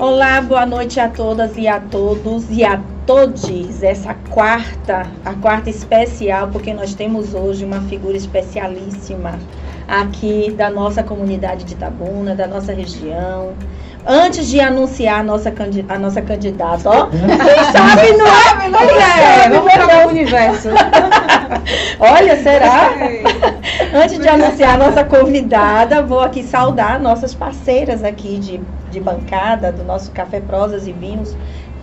[0.00, 3.82] Olá, boa noite a todas e a todos e a todes.
[3.82, 9.38] Essa quarta, a quarta especial, porque nós temos hoje uma figura especialíssima
[9.86, 13.52] aqui da nossa comunidade de Itabuna, da nossa região.
[14.06, 15.52] Antes de anunciar a nossa,
[15.90, 18.68] a nossa candidata, ó, quem sabe não é?
[18.70, 20.68] Não é, vamos para o universo.
[22.00, 22.90] Olha, será?
[23.94, 28.60] Antes de anunciar a nossa convidada, vou aqui saudar nossas parceiras aqui de,
[28.90, 31.36] de bancada do nosso Café Prosas e Vinhos,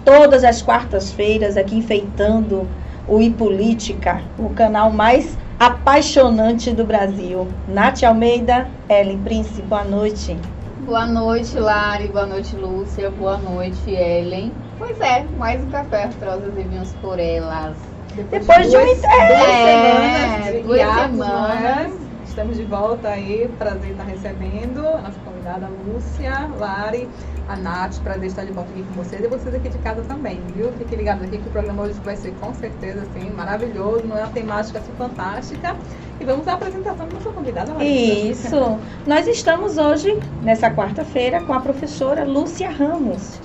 [0.04, 2.68] todas as quartas-feiras aqui enfeitando
[3.08, 7.48] o iPolítica, o canal mais apaixonante do Brasil.
[7.68, 10.38] Nath Almeida, Ellen Prince, boa noite.
[10.86, 12.08] Boa noite, Lari.
[12.08, 13.10] Boa noite, Lúcia.
[13.12, 14.54] Boa noite, Ellen.
[14.78, 17.76] Pois é, mais um café prosas e vinhos por elas.
[18.16, 19.10] Depois, Depois de, duas, de um...
[19.10, 21.94] é, duas semanas, duas semanas.
[22.26, 27.08] Estamos de volta aí, prazer estar recebendo a nossa convidada Lúcia, Lari,
[27.48, 30.42] a Nath, prazer estar de volta aqui com vocês e vocês aqui de casa também,
[30.54, 30.72] viu?
[30.74, 34.24] Fiquem ligados aqui que o programa hoje vai ser com certeza assim, maravilhoso, não é
[34.24, 35.76] uma temática assim, fantástica.
[36.20, 37.74] E vamos à apresentação da nossa convidada.
[37.74, 38.48] Larissa.
[38.48, 38.80] Isso.
[39.06, 43.40] Nós estamos hoje, nessa quarta-feira, com a professora Lúcia Ramos.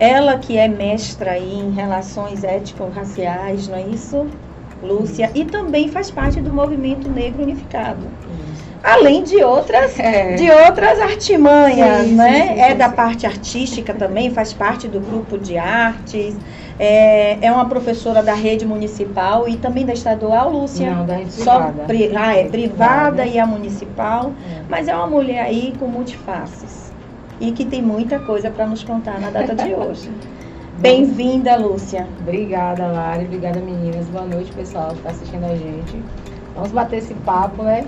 [0.00, 4.26] Ela que é mestra em relações étnico-raciais, não é isso?
[4.82, 8.06] Lúcia, e também faz parte do movimento negro unificado.
[8.82, 10.36] Além de outras, é.
[10.36, 12.32] de outras artimanhas, sim, né?
[12.32, 16.36] Sim, sim, é da parte artística também, faz parte do grupo de artes.
[16.78, 20.88] É, é uma professora da rede municipal e também da estadual, Lúcia?
[20.88, 21.84] Não, da rede Só privada.
[21.84, 24.32] Pri, ah, é privada e a municipal.
[24.48, 24.62] É.
[24.68, 26.92] Mas é uma mulher aí com multifaces.
[27.40, 30.08] E que tem muita coisa para nos contar na data de hoje.
[30.78, 32.06] Bem-vinda, Lúcia.
[32.20, 33.24] Obrigada, Lari.
[33.24, 34.06] Obrigada, meninas.
[34.06, 36.00] Boa noite, pessoal que está assistindo a gente.
[36.54, 37.84] Vamos bater esse papo, né?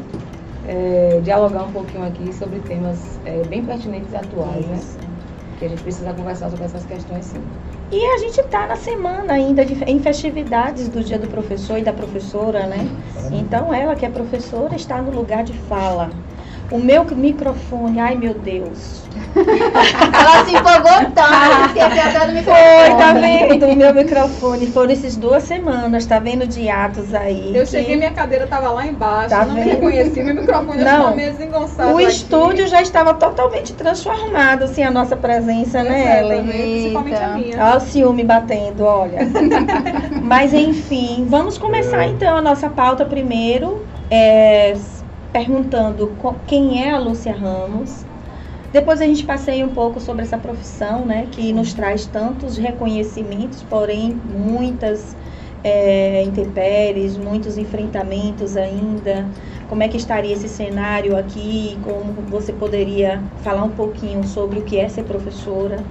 [0.73, 4.77] É, dialogar um pouquinho aqui sobre temas é, bem pertinentes e atuais, né?
[4.77, 4.99] Isso.
[4.99, 5.05] né?
[5.59, 7.43] Que a gente precisa conversar sobre essas questões, sim.
[7.91, 11.83] E a gente está na semana ainda de, em festividades do Dia do Professor e
[11.83, 12.79] da Professora, né?
[13.33, 16.09] Então, ela que é professora está no lugar de fala.
[16.71, 19.01] O meu microfone, ai meu Deus.
[19.35, 22.45] Ela se empolgou tanto, esqueceu até do microfone.
[22.45, 23.67] Foi, tá vendo?
[23.67, 24.67] O meu microfone.
[24.69, 27.57] Foram esses duas semanas, tá vendo de atos aí.
[27.57, 27.71] Eu que...
[27.71, 29.65] cheguei, minha cadeira tava lá embaixo, tá não vendo?
[29.65, 31.17] reconheci, meu microfone não.
[31.17, 31.93] meio desengonçado.
[31.93, 32.07] O aqui.
[32.07, 36.47] estúdio já estava totalmente transformado, assim, a nossa presença, né, é, Ellen?
[36.47, 37.65] Principalmente a minha.
[37.65, 39.19] Olha o ciúme batendo, olha.
[40.23, 43.85] Mas enfim, vamos começar então a nossa pauta primeiro.
[44.09, 44.75] É,
[45.33, 48.07] perguntando quem é a Lúcia Ramos.
[48.73, 53.63] Depois a gente passeia um pouco sobre essa profissão, né, que nos traz tantos reconhecimentos,
[53.65, 55.17] porém muitas
[55.63, 59.33] é, intempéries, muitos enfrentamentos ainda.
[59.67, 61.79] Como é que estaria esse cenário aqui?
[61.83, 65.91] Como você poderia falar um pouquinho sobre o que é ser professora,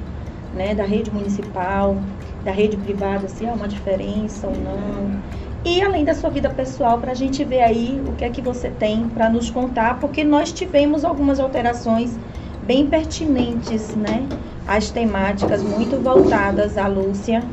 [0.52, 2.04] né, da rede municipal,
[2.42, 5.24] da rede privada, se há uma diferença ou não?
[5.64, 8.42] E além da sua vida pessoal, para a gente ver aí o que é que
[8.42, 12.18] você tem para nos contar, porque nós tivemos algumas alterações
[12.64, 14.26] bem pertinentes, né?
[14.66, 17.44] As temáticas muito voltadas à Lúcia.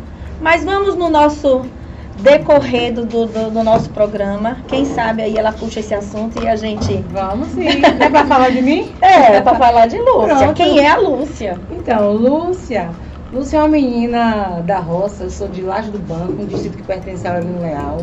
[0.40, 1.62] Mas vamos no nosso
[2.20, 4.58] decorrer do, do, do, nosso programa.
[4.68, 7.04] Quem sabe aí ela puxa esse assunto e a gente.
[7.10, 7.66] Vamos sim.
[8.00, 8.92] É para falar de mim?
[9.00, 10.36] É, é para falar de Lúcia.
[10.36, 10.54] Pronto.
[10.54, 11.58] Quem é a Lúcia?
[11.70, 12.90] Então, Lúcia
[13.32, 16.84] Lúcia é uma menina da roça, eu sou de Laje do Banco, um distrito que
[16.84, 17.98] pertence ao Aurelino Leal.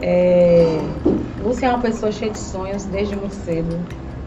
[0.00, 0.78] É,
[1.62, 3.76] é uma pessoa cheia de sonhos desde muito cedo.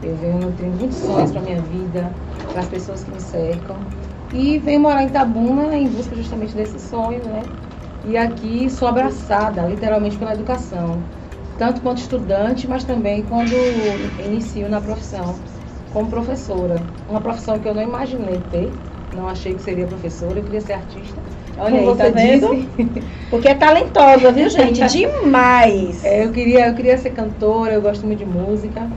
[0.04, 2.14] Eu venho nutrindo muitos sonhos para minha vida,
[2.52, 3.78] para as pessoas que me cercam.
[4.34, 7.46] E venho morar em Tabuna em busca justamente desse sonho, né?
[8.04, 11.02] E aqui sou abraçada, literalmente, pela educação.
[11.58, 13.56] Tanto quanto estudante, mas também quando
[14.26, 15.40] inicio na profissão,
[15.94, 16.82] como professora.
[17.08, 18.74] Uma profissão que eu não imaginei ter,
[19.16, 21.22] não achei que seria professora, eu queria ser artista.
[21.58, 22.48] Olha aí, tá vendo?
[23.30, 24.86] Porque é talentosa, viu, gente?
[24.88, 26.04] Demais!
[26.04, 28.92] É, eu, queria, eu queria ser cantora, eu gosto muito de música.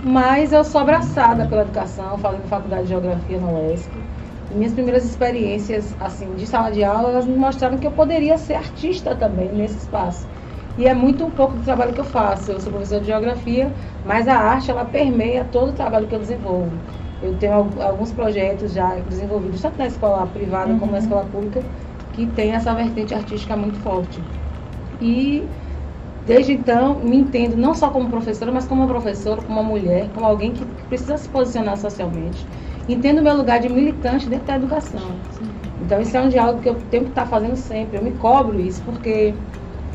[0.00, 4.04] Mas eu sou abraçada pela educação, fazendo faculdade de geografia na UESC.
[4.50, 8.38] E minhas primeiras experiências, assim, de sala de aula, elas me mostraram que eu poderia
[8.38, 10.28] ser artista também nesse espaço.
[10.76, 12.52] E é muito um pouco do trabalho que eu faço.
[12.52, 16.20] Eu sou professora de geografia, mas a arte, ela permeia todo o trabalho que eu
[16.20, 16.80] desenvolvo.
[17.20, 20.78] Eu tenho alguns projetos já desenvolvidos, tanto na escola privada uhum.
[20.78, 21.04] como na uhum.
[21.04, 21.64] escola pública,
[22.12, 24.24] que tem essa vertente artística muito forte.
[25.00, 25.42] E
[26.24, 30.10] desde então me entendo não só como professora, mas como uma professora, como uma mulher,
[30.10, 32.46] como alguém que precisa se posicionar socialmente.
[32.88, 35.20] Entendo o meu lugar de militante dentro da educação.
[35.80, 37.98] Então isso é um diálogo que eu tenho que estar fazendo sempre.
[37.98, 39.34] Eu me cobro isso, porque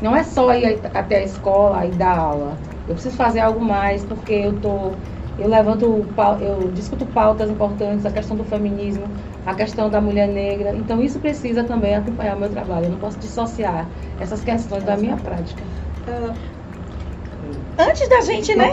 [0.00, 2.58] não é só ir até a escola e dar aula.
[2.86, 5.00] Eu preciso fazer algo mais, porque eu estou
[5.38, 6.06] eu levanto,
[6.40, 9.04] eu discuto pautas importantes, a questão do feminismo,
[9.44, 10.74] a questão da mulher negra.
[10.74, 12.86] Então isso precisa também acompanhar o meu trabalho.
[12.86, 13.86] Eu não posso dissociar
[14.20, 15.62] essas questões da minha prática.
[16.08, 16.34] Ah,
[17.76, 18.70] Antes da gente, né?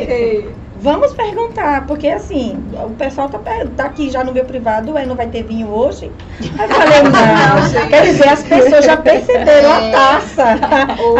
[0.75, 3.39] Vamos perguntar, porque assim, o pessoal tá,
[3.77, 6.11] tá aqui já no meu privado, é, não vai ter vinho hoje?
[6.57, 7.01] Aí eu falei,
[7.83, 7.89] não.
[7.89, 9.91] Quer dizer, as pessoas já perceberam a É.
[9.91, 10.45] taça,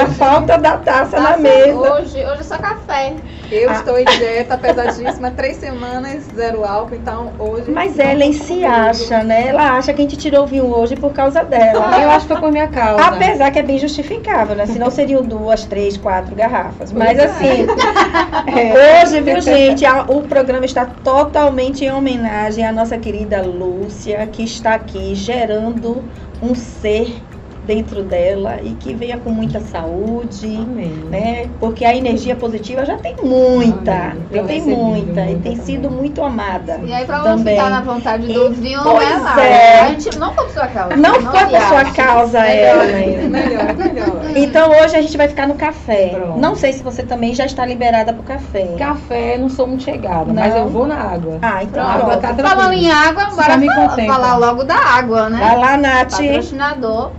[0.02, 1.76] a falta da taça na mesa.
[1.76, 3.14] Hoje, hoje é só café.
[3.52, 3.74] Eu Ah.
[3.74, 7.70] estou em dieta pesadíssima, três semanas, zero álcool, então hoje.
[7.70, 9.48] Mas Ellen se acha, né?
[9.50, 12.00] Ela acha que a gente tirou o vinho hoje por causa dela.
[12.02, 13.04] Eu acho que foi por minha causa.
[13.04, 14.66] Apesar que é bem justificável, né?
[14.66, 16.92] Senão seriam duas, três, quatro garrafas.
[16.94, 17.26] Mas é.
[17.26, 17.68] assim,
[18.48, 24.26] é, hoje, viu, gente, a- o programa está totalmente em homenagem à nossa querida Lúcia,
[24.28, 26.04] que está aqui gerando
[26.42, 27.22] um ser
[27.64, 30.58] dentro dela e que venha com muita saúde.
[30.58, 30.88] Amém.
[31.10, 31.50] Né?
[31.60, 34.26] Porque a energia positiva já tem muita, Amém.
[34.32, 36.80] já Eu tem muita e tem sido muito amada.
[36.84, 37.56] E aí, pra não Também.
[37.56, 39.44] ficar na vontade do vinho, não é lá.
[39.46, 39.82] é.
[39.82, 40.96] A gente não foi por sua causa.
[40.96, 42.86] Não foi por sua causa, Melhor.
[42.90, 43.30] Ellen.
[43.30, 44.22] Melhor, melhor.
[44.36, 46.10] Então hoje a gente vai ficar no café.
[46.16, 46.40] Pronto.
[46.40, 48.76] Não sei se você também já está liberada pro café.
[48.78, 50.62] Café, não sou muito chegada, mas Não?
[50.62, 51.38] eu vou na água.
[51.42, 52.22] Ah, então Água pronto.
[52.22, 52.50] tá tranquilo.
[52.50, 55.40] Falando em água, bora falar, falar logo da água, né?
[55.40, 56.12] Vai lá, Nath.
[56.12, 57.12] Patrocinador.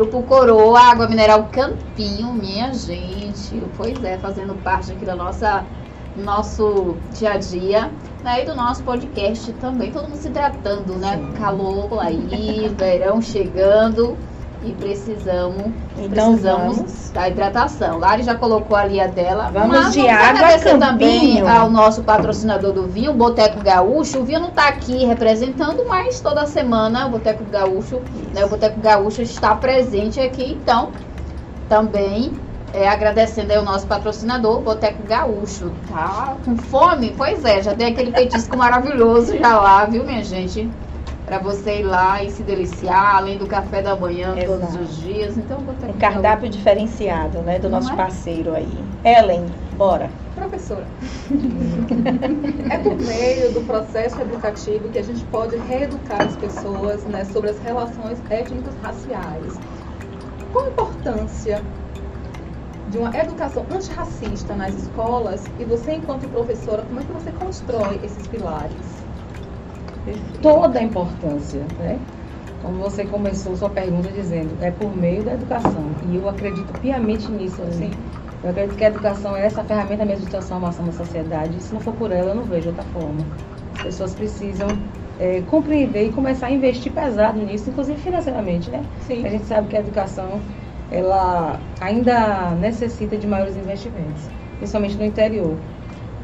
[0.00, 3.60] Grupo Coroa, Água Mineral Campinho, minha gente.
[3.76, 5.62] Pois é, fazendo parte aqui da nossa
[6.16, 7.90] nosso dia a dia,
[8.24, 8.42] né?
[8.42, 9.92] E do nosso podcast também.
[9.92, 11.18] Todo mundo se tratando, né?
[11.18, 11.32] Sim.
[11.34, 14.16] Calor aí, verão chegando.
[14.62, 17.10] E precisamos, Então precisamos vamos.
[17.14, 17.98] da hidratação.
[17.98, 19.50] Lari já colocou ali a dela.
[19.50, 24.20] Vamos mas de vamos água, agradecer também ao nosso patrocinador do vinho, o Boteco Gaúcho.
[24.20, 28.02] O vinho não está aqui representando, mas toda semana o Boteco Gaúcho,
[28.34, 30.52] né, o Boteco Gaúcho está presente aqui.
[30.52, 30.90] Então,
[31.66, 32.32] também
[32.72, 35.72] é, agradecendo aí o nosso patrocinador, o Boteco Gaúcho.
[35.88, 37.14] Tá com fome?
[37.16, 40.70] Pois é, já tem aquele petisco maravilhoso já lá, viu, minha gente?
[41.30, 44.82] Pra você ir lá e se deliciar, além do café da manhã todos Exato.
[44.82, 45.38] os dias.
[45.38, 47.56] Então, o Boteco Um cardápio diferenciado, né?
[47.56, 47.96] Do Não nosso é?
[47.96, 48.66] parceiro aí.
[49.04, 49.46] Ellen,
[49.76, 50.10] bora.
[50.34, 50.88] Professora,
[52.68, 57.50] é por meio do processo educativo que a gente pode reeducar as pessoas né, sobre
[57.50, 59.60] as relações étnicas raciais.
[60.52, 61.62] Qual a importância
[62.88, 68.00] de uma educação antirracista nas escolas e você, enquanto professora, como é que você constrói
[68.02, 68.99] esses pilares?
[70.42, 71.98] Toda a importância, né?
[72.62, 75.84] Como você começou sua pergunta dizendo, é por meio da educação.
[76.10, 77.62] E eu acredito piamente nisso.
[77.62, 77.90] Assim.
[78.42, 81.56] Eu acredito que a educação é essa ferramenta mesmo de transformação da sociedade.
[81.56, 83.24] E se não for por ela, eu não vejo outra forma.
[83.74, 84.68] As pessoas precisam
[85.18, 88.82] é, compreender e começar a investir pesado nisso, inclusive financeiramente, né?
[89.06, 89.26] Sim.
[89.26, 90.40] A gente sabe que a educação
[90.90, 95.56] ela ainda necessita de maiores investimentos, principalmente no interior,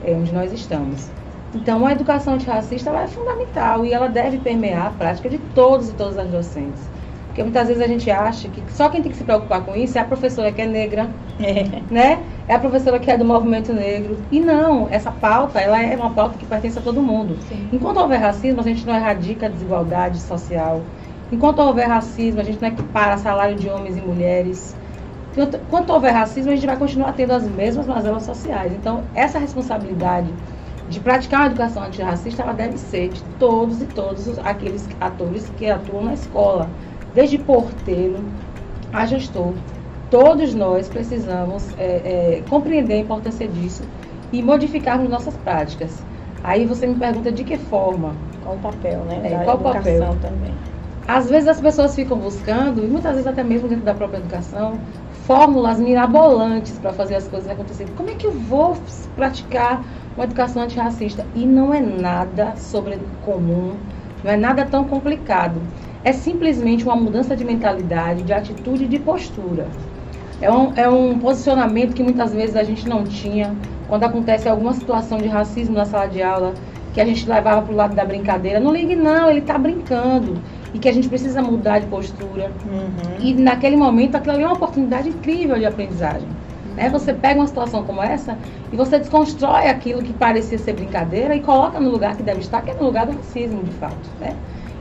[0.04, 1.08] é, onde nós estamos.
[1.56, 5.88] Então, a educação antirracista ela é fundamental e ela deve permear a prática de todos
[5.88, 6.82] e todas as docentes.
[7.26, 9.96] Porque muitas vezes a gente acha que só quem tem que se preocupar com isso
[9.96, 11.08] é a professora que é negra,
[11.38, 11.82] É.
[11.90, 12.18] né?
[12.46, 14.18] É a professora que é do movimento negro.
[14.30, 17.36] E não, essa pauta, ela é uma pauta que pertence a todo mundo.
[17.48, 17.68] Sim.
[17.72, 20.82] Enquanto houver racismo, a gente não erradica a desigualdade social.
[21.32, 24.76] Enquanto houver racismo, a gente não equipara salário de homens e mulheres.
[25.36, 28.72] Enquanto- houver racismo, a gente vai continuar tendo as mesmas mazelas sociais.
[28.72, 30.32] Então, essa responsabilidade
[30.88, 35.50] de praticar uma educação antirracista, ela deve ser de todos e todos os- aqueles atores
[35.56, 36.68] que atuam na escola.
[37.14, 38.18] Desde porteiro
[38.92, 39.52] a gestor.
[40.10, 43.82] Todos nós precisamos é, é, compreender a importância disso
[44.32, 46.04] e modificarmos nossas práticas.
[46.44, 48.14] Aí você me pergunta de que forma?
[48.42, 49.20] Qual o papel, né?
[49.24, 50.00] É, qual o papel?
[50.20, 50.52] também.
[51.08, 54.78] Às vezes as pessoas ficam buscando, e muitas vezes até mesmo dentro da própria educação,
[55.26, 57.92] fórmulas mirabolantes para fazer as coisas acontecerem.
[57.96, 58.76] Como é que eu vou
[59.16, 59.84] praticar
[60.16, 61.26] uma educação antirracista?
[61.34, 63.74] E não é nada sobre comum,
[64.22, 65.60] não é nada tão complicado.
[66.04, 69.66] É simplesmente uma mudança de mentalidade, de atitude e de postura.
[70.40, 73.56] É um, é um posicionamento que muitas vezes a gente não tinha
[73.88, 76.54] quando acontece alguma situação de racismo na sala de aula,
[76.92, 78.60] que a gente levava para o lado da brincadeira.
[78.60, 80.38] Não ligue, não, ele está brincando.
[80.76, 82.52] E que a gente precisa mudar de postura.
[82.70, 83.16] Uhum.
[83.18, 86.28] E naquele momento, aquilo ali é uma oportunidade incrível de aprendizagem.
[86.76, 86.90] Né?
[86.90, 88.36] Você pega uma situação como essa
[88.70, 92.60] e você desconstrói aquilo que parecia ser brincadeira e coloca no lugar que deve estar,
[92.60, 93.96] que é no lugar do racismo, de fato.
[94.20, 94.36] Né?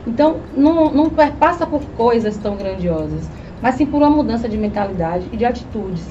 [0.05, 3.29] Então, não, não passa por coisas tão grandiosas,
[3.61, 6.05] mas sim por uma mudança de mentalidade e de atitudes.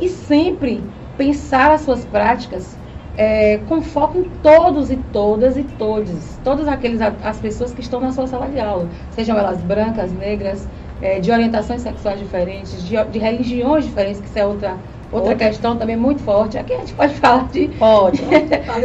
[0.00, 0.82] E sempre
[1.16, 2.76] pensar as suas práticas
[3.20, 8.00] é, com foco em todos e todas e todos, todas aqueles, as pessoas que estão
[8.00, 10.66] na sua sala de aula, sejam elas brancas, negras,
[11.02, 14.76] é, de orientações sexuais diferentes, de, de religiões diferentes, que isso é outra
[15.12, 18.22] Outra questão também muito forte, aqui a gente pode falar de Pode.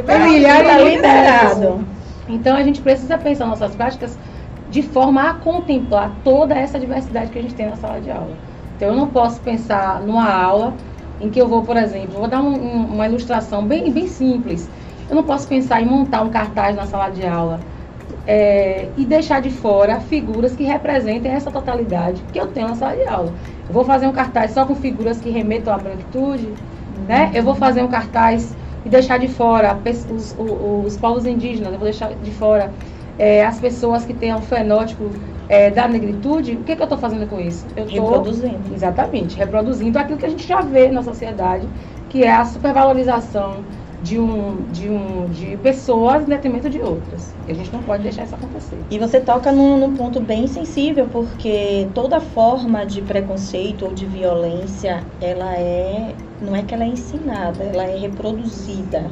[0.08, 1.86] familiar Tá e liberado.
[2.28, 4.18] Então a gente precisa pensar nossas práticas
[4.72, 8.36] de forma a contemplar toda essa diversidade que a gente tem na sala de aula.
[8.76, 10.74] Então eu não posso pensar numa aula
[11.20, 14.70] em que eu vou, por exemplo, vou dar um- um- uma ilustração bem, bem simples.
[15.08, 17.66] Eu não posso pensar em montar um cartaz na sala de aula
[18.26, 22.96] é, e deixar de fora figuras que representem essa totalidade que eu tenho na sala
[22.96, 23.36] de aula.
[23.68, 26.60] Eu vou fazer um cartaz só com figuras que remetam à branquitude,
[27.08, 27.32] né?
[27.34, 31.80] Eu vou fazer um cartaz e deixar de fora os, o- os povos indígenas, eu
[31.80, 32.74] vou deixar de fora
[33.18, 36.54] é, as pessoas que tenham o fenótipo é, da negritude.
[36.54, 37.66] O que, que eu estou fazendo com isso?
[37.76, 38.74] Eu estou Reproduzindo.
[38.74, 41.68] Exatamente, reproduzindo aquilo que a gente já vê na sociedade,
[42.10, 43.64] que é a supervalorização
[44.06, 47.34] de, um, de, um, de pessoas em detrimento de outras.
[47.48, 48.78] E a gente não pode deixar isso acontecer.
[48.92, 54.06] E você toca num, num ponto bem sensível, porque toda forma de preconceito ou de
[54.06, 56.14] violência, ela é.
[56.40, 59.08] Não é que ela é ensinada, ela é reproduzida,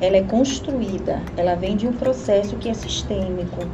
[0.00, 3.66] ela é construída, ela vem de um processo que é sistêmico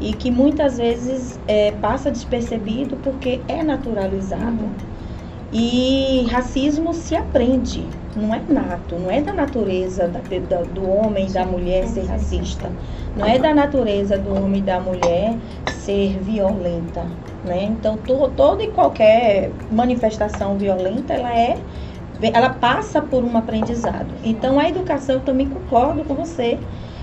[0.00, 4.76] e que muitas vezes é, passa despercebido porque é naturalizado.
[5.52, 11.28] E racismo se aprende, não é nato, não é da natureza da- da- do homem
[11.28, 12.76] e da mulher ser racista.
[13.16, 17.10] Não é da natureza do homem e da mulher ser violenta,
[17.42, 17.64] né?
[17.64, 21.64] Então, to- toda e qualquer manifestação violenta, ela é
[22.34, 24.14] ela passa por um aprendizado.
[24.22, 26.60] Então, a educação, eu também concordo com você.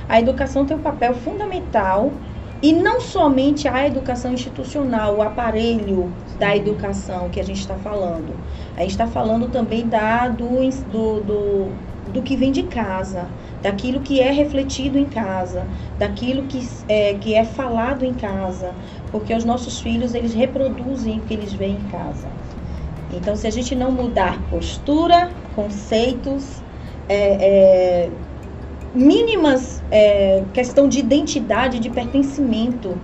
[0.07, 2.19] A educação tem um papel fundamental
[2.61, 8.33] e não somente a educação institucional, o aparelho da educação que a gente está falando.
[8.75, 11.67] A gente está falando também da, do, do, do,
[12.13, 13.27] do que vem de casa,
[13.61, 15.67] daquilo que é refletido em casa,
[15.99, 18.73] daquilo que é, que é falado em casa,
[19.11, 22.27] porque os nossos filhos eles reproduzem o que eles veem em casa.
[23.11, 26.61] Então, se a gente não mudar postura, conceitos,
[27.07, 28.11] é, é,
[28.93, 33.01] mínimas é, questão de identidade, de pertencimento,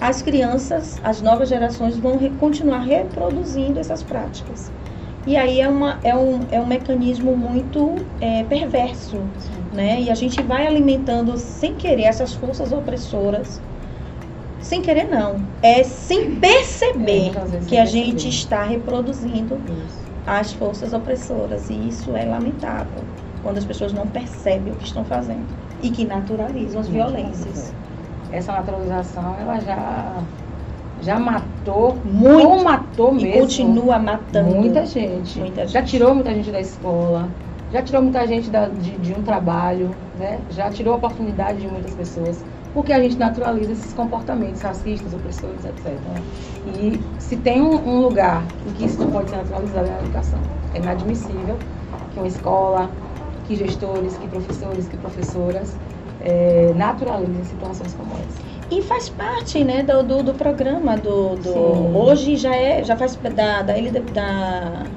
[0.00, 4.70] as crianças, as novas gerações vão re- continuar reproduzindo essas práticas.
[5.26, 9.16] E aí é, uma, é, um, é um mecanismo muito é, perverso,
[9.74, 10.00] né?
[10.00, 13.60] E a gente vai alimentando sem querer essas forças opressoras.
[14.60, 19.98] Sem querer não, é sem perceber vezes que a gente está reproduzindo Isso.
[20.26, 23.02] as forças opressoras e isso é lamentável
[23.40, 27.76] quando as pessoas não percebem o que estão fazendo e que naturalizam as violências.
[28.30, 30.28] Essa naturalização, ela já,
[30.98, 35.38] já matou, Muito ou matou e mesmo continua matando muita gente.
[35.40, 35.90] Muita Já gente.
[35.90, 37.34] tirou muita gente da escola,
[37.70, 40.44] já tirou muita gente da- de, de um trabalho, né?
[40.48, 45.64] já tirou a oportunidade de muitas pessoas, porque a gente naturaliza esses comportamentos racistas, opressores,
[45.64, 46.24] etc.
[46.64, 50.00] E se tem um, um lugar em que isso não pode ser naturalizado é na
[50.00, 50.50] educação.
[50.72, 51.64] É inadmissível
[52.10, 52.96] que uma escola,
[53.48, 55.68] que gestores, que professores, que professoras
[56.20, 58.42] eh, naturalizem situações como essa.
[58.70, 61.96] E faz parte, né, do, do, do programa do, do Sim.
[61.96, 64.90] hoje já é já faz da da LD, da,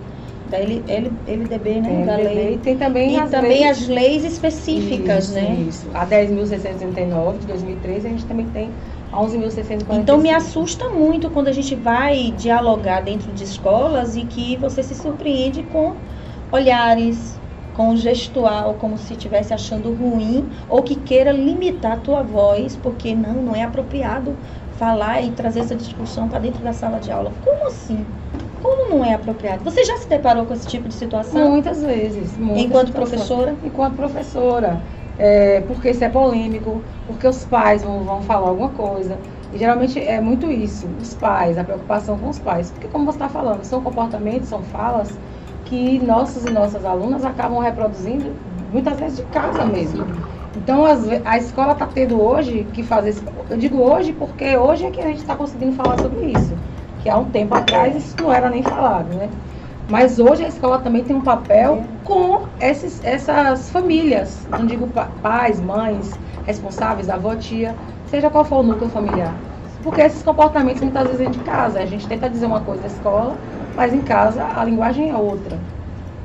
[0.43, 3.81] da L, L, LDB, né, da É, lei E tem também e as também leis-
[3.81, 5.55] as leis específicas, Isso, né?
[5.55, 5.89] Isso.
[5.93, 8.77] A 10.639 de 2013, a gente também tem
[9.12, 10.03] a 11.645.
[10.03, 14.84] Então me assusta muito quando a gente vai dialogar dentro de escolas e que você
[14.84, 16.01] se surpreende com
[16.51, 17.40] olhares,
[17.74, 23.16] com gestual, como se estivesse achando ruim ou que queira limitar a tua voz, porque
[23.16, 24.36] não, não é apropriado
[24.78, 27.32] falar e trazer essa discussão para dentro da sala de aula.
[27.44, 28.06] Como assim?
[28.62, 29.63] Como não é apropriado?
[29.63, 31.50] Você já se deparou com esse tipo de situação?
[31.50, 32.38] Muitas vezes.
[32.38, 33.10] muitas Enquanto situações.
[33.10, 33.56] professora?
[33.63, 34.82] Enquanto professora.
[35.18, 39.18] É, porque isso é polêmico, porque os pais vão, vão falar alguma coisa.
[39.54, 42.72] E geralmente é muito isso, os pais, a preocupação com os pais.
[42.72, 45.20] Porque como você está falando, são comportamentos, são falas
[45.72, 50.12] que nossos e nossas alunas acabam reproduzindo muitas vezes de casa mesmo.
[50.54, 53.24] Então ve- a escola está tendo hoje que fazer.
[53.50, 56.60] Eu digo hoje porque hoje é que a gente está conseguindo falar sobre isso.
[56.98, 59.32] Que há um tempo atrás isso não era nem falado, né?
[59.88, 64.50] Mas hoje a escola também tem um papel com esses, essas famílias.
[64.56, 69.40] Não digo pa- pais, mães, responsáveis, avó, tia, seja qual for o núcleo familiar.
[69.82, 71.80] Porque esses comportamentos muitas vezes vêm de casa.
[71.82, 73.42] A gente tenta dizer uma coisa na escola,
[73.75, 75.58] mas em casa a linguagem é outra.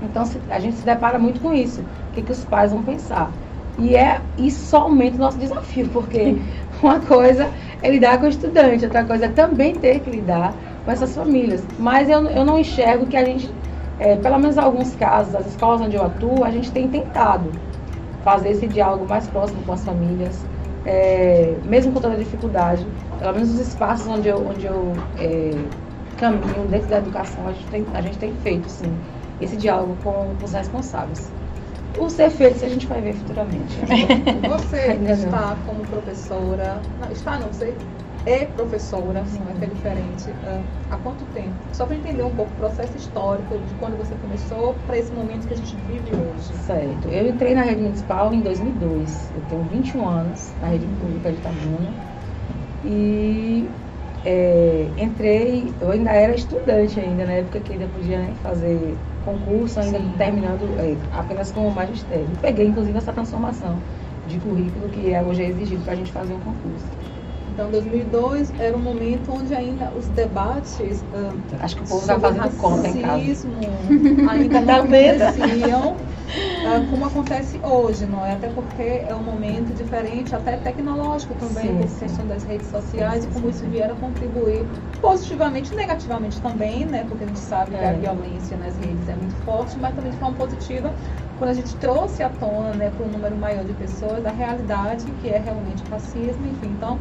[0.03, 1.81] Então a gente se depara muito com isso.
[1.81, 3.31] O que, que os pais vão pensar?
[3.79, 6.37] E é isso aumenta o nosso desafio, porque
[6.83, 7.49] uma coisa
[7.83, 11.63] é lidar com o estudante, outra coisa é também ter que lidar com essas famílias.
[11.79, 13.51] Mas eu, eu não enxergo que a gente,
[13.99, 17.51] é, pelo menos em alguns casos, as escolas onde eu atuo, a gente tem tentado
[18.23, 20.45] fazer esse diálogo mais próximo com as famílias,
[20.85, 22.87] é, mesmo com toda a dificuldade.
[23.19, 25.51] Pelo menos os espaços onde eu, onde eu é,
[26.17, 28.93] caminho dentro da educação, a gente tem, a gente tem feito, sim.
[29.41, 31.31] esse diálogo com os responsáveis.
[31.99, 33.75] O ser feito a gente vai ver futuramente.
[34.49, 37.75] Você está como professora, não, está não, você
[38.27, 41.55] é professora, não é que é diferente, ah, há quanto tempo?
[41.73, 45.47] Só para entender um pouco o processo histórico de quando você começou para esse momento
[45.47, 46.53] que a gente vive hoje.
[46.65, 47.09] Certo.
[47.09, 49.31] Eu entrei na rede municipal em 2002.
[49.37, 51.89] Eu tenho 21 anos na rede pública de Itabuna.
[52.85, 53.69] E
[54.27, 59.79] é, entrei, eu ainda era estudante ainda, na época que ainda podia né, fazer concurso,
[59.79, 60.13] ainda Sim.
[60.19, 62.27] terminando é, apenas com o magistério.
[62.41, 63.79] Peguei, inclusive, essa transformação
[64.27, 66.96] de currículo que é, hoje é exigido para a gente fazer um concurso.
[67.57, 72.21] Então, 2002 era um momento onde ainda os debates ah, Acho que o povo sobre
[72.21, 73.25] fazendo conta em casa.
[73.25, 76.05] racismo ainda não aconteciam
[76.63, 78.33] ah, como acontece hoje, não é?
[78.33, 82.07] Até porque é um momento diferente, até tecnológico também, Sim, por sim.
[82.07, 84.71] questão das redes sociais e como isso vier a contribuir
[85.01, 87.05] positivamente e negativamente também, né?
[87.07, 87.93] Porque a gente sabe que a É.
[87.93, 90.95] violência nas redes é muito forte, mas também de forma positiva
[91.35, 95.13] quando a gente trouxe à tona, né, para um número maior de pessoas, a realidade
[95.13, 97.01] que é realmente o racismo, enfim, então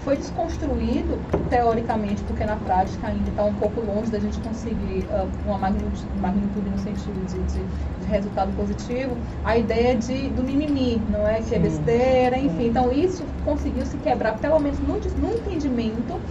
[0.00, 5.30] foi desconstruído teoricamente, porque na prática ainda está um pouco longe da gente conseguir ah,
[5.44, 7.66] uma magnitude, magnitude no sentido de, de-
[7.98, 11.42] de resultado positivo, a ideia de, do mimimi, não é?
[11.42, 12.66] Que é besteira, enfim.
[12.66, 16.22] Então isso conseguiu se quebrar, pelo menos no, no entendimento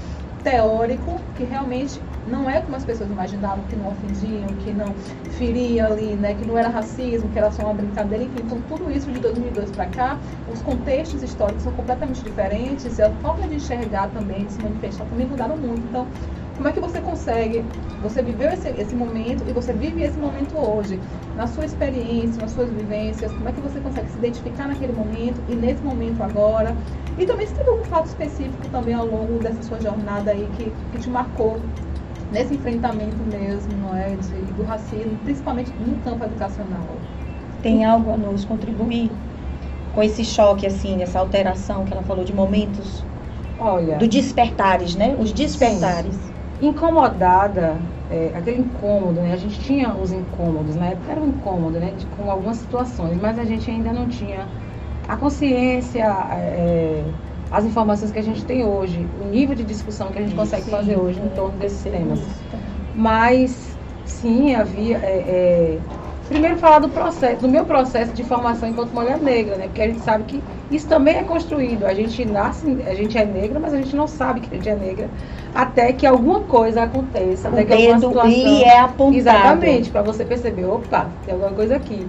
[0.42, 4.96] teórico, que realmente não é como as pessoas imaginavam, que não ofendiam, que não
[5.28, 6.36] feria ali, né?
[6.36, 8.40] Que não era racismo, que era só uma brincadeira, enfim.
[8.42, 13.12] Então tudo isso de 2002 para cá, os contextos históricos são completamente diferentes e a
[13.16, 15.86] forma de enxergar também, de se manifestar também mudaram muito.
[15.88, 16.10] Então,
[16.56, 17.72] como é que você consegue,
[18.02, 21.02] você viveu esse, esse momento e você vive esse momento hoje,
[21.34, 25.42] na sua experiência, nas suas vivências, como é que você consegue se identificar naquele momento
[25.48, 26.78] e nesse momento agora?
[27.18, 30.72] E também se teve algum fato específico também ao longo dessa sua jornada aí que,
[30.92, 31.62] que te marcou
[32.30, 37.10] nesse enfrentamento mesmo, não é, de, do racismo, principalmente no campo educacional.
[37.62, 39.18] Tem algo a nos contribuir
[39.92, 43.08] com esse choque, assim, essa alteração que ela falou de momentos
[43.58, 45.16] Olha, do despertares, né?
[45.18, 46.34] Os despertares.
[46.60, 49.34] incomodada, é, aquele incômodo, né?
[49.34, 51.94] A gente tinha os incômodos, na época era um incômodo, né?
[51.94, 54.54] de- com algumas situações, mas a gente ainda não tinha
[55.08, 57.14] a consciência, é,
[57.52, 60.64] as informações que a gente tem hoje, o nível de discussão que a gente consegue
[60.64, 60.72] Sim.
[60.72, 62.20] fazer hoje em torno desses temas.
[62.96, 64.98] Mas sim, havia.
[64.98, 65.80] é, é,
[66.28, 69.64] primeiro falar do processo, do meu processo de formação enquanto mulher negra, né?
[69.66, 71.86] Porque a gente sabe que isso também é construído.
[71.86, 74.70] A gente nasce, a gente é negra, mas a gente não sabe que a gente
[74.70, 75.10] é negra
[75.56, 78.30] até que alguma coisa aconteça, O até que alguma situação.
[78.30, 79.18] lhe é apontado.
[79.18, 82.06] Exatamente, para você perceber, opa, tem alguma coisa aqui.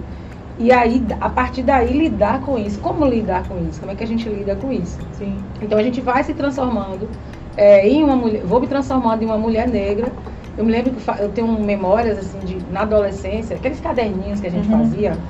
[0.65, 2.79] E aí, a partir daí, lidar com isso.
[2.81, 3.79] Como lidar com isso?
[3.79, 4.99] Como é que a gente lida com isso?
[5.11, 5.47] Sim.
[5.61, 7.11] Então a gente vai se transformando
[7.55, 10.17] é, em uma mulher, vou me transformando em uma mulher negra.
[10.57, 14.51] Eu me lembro que eu tenho memórias assim de na adolescência, aqueles caderninhos que a
[14.51, 14.77] gente Uhum.
[14.77, 15.23] fazia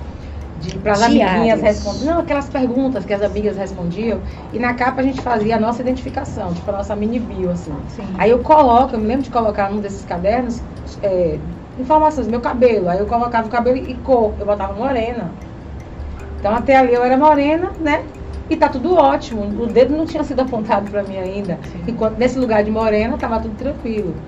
[0.56, 5.02] de para as amiguinhas responder, não, aquelas perguntas que as amigas respondiam e na capa
[5.02, 7.86] a gente fazia a nossa identificação, tipo a nossa mini bio assim.
[7.88, 8.16] Sim.
[8.18, 10.68] Aí eu coloco, eu me lembro de colocar num desses cadernos
[11.02, 11.42] é,
[11.82, 12.90] informações, meu cabelo.
[12.90, 15.40] Aí eu colocava o cabelo e cor, eu botava morena.
[16.40, 18.10] Então até ali eu era morena, né?
[18.50, 19.44] E tá tudo ótimo.
[19.64, 21.60] O dedo não tinha sido apontado para mim ainda.
[21.88, 24.28] Enquanto nesse lugar de morena tava tudo tranquilo.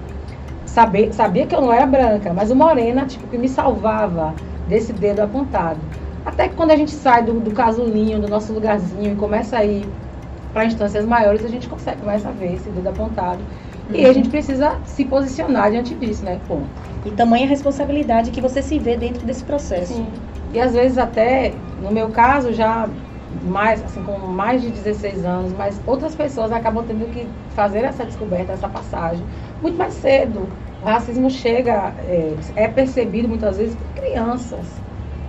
[0.66, 4.94] Saber, sabia que eu não era branca, mas o morena, tipo, que me salvava desse
[4.94, 5.82] dedo apontado.
[6.26, 9.66] Até que quando a gente sai do, do casulinho, do nosso lugarzinho e começa a
[9.66, 9.94] ir
[10.54, 13.46] para instâncias maiores, a gente consegue, começa a ver esse dedo apontado.
[13.94, 16.40] E a gente precisa se posicionar diante disso, né?
[16.48, 16.93] Ponto.
[17.06, 19.94] E tamanha responsabilidade que você se vê dentro desse processo.
[19.94, 20.14] Sim.
[20.54, 22.88] E às vezes até, no meu caso, já
[23.42, 28.06] mais, assim, com mais de 16 anos, mas outras pessoas acabam tendo que fazer essa
[28.06, 29.26] descoberta, essa passagem,
[29.62, 30.56] muito mais cedo.
[30.80, 34.84] O racismo chega, é, é percebido muitas vezes por crianças.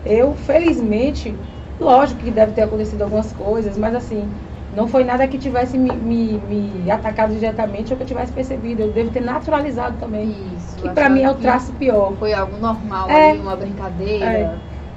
[0.05, 1.41] Eu, felizmente,
[1.81, 4.39] lógico que deve ter acontecido algumas coisas, mas assim,
[4.77, 8.83] não foi nada que tivesse me, me, me atacado diretamente ou que eu tivesse percebido.
[8.83, 10.35] Eu devo ter naturalizado também.
[10.57, 10.77] Isso.
[10.77, 12.13] Que pra mim é o traço pior.
[12.19, 13.31] Foi algo normal É.
[13.31, 14.25] ali, uma brincadeira.
[14.25, 14.55] É.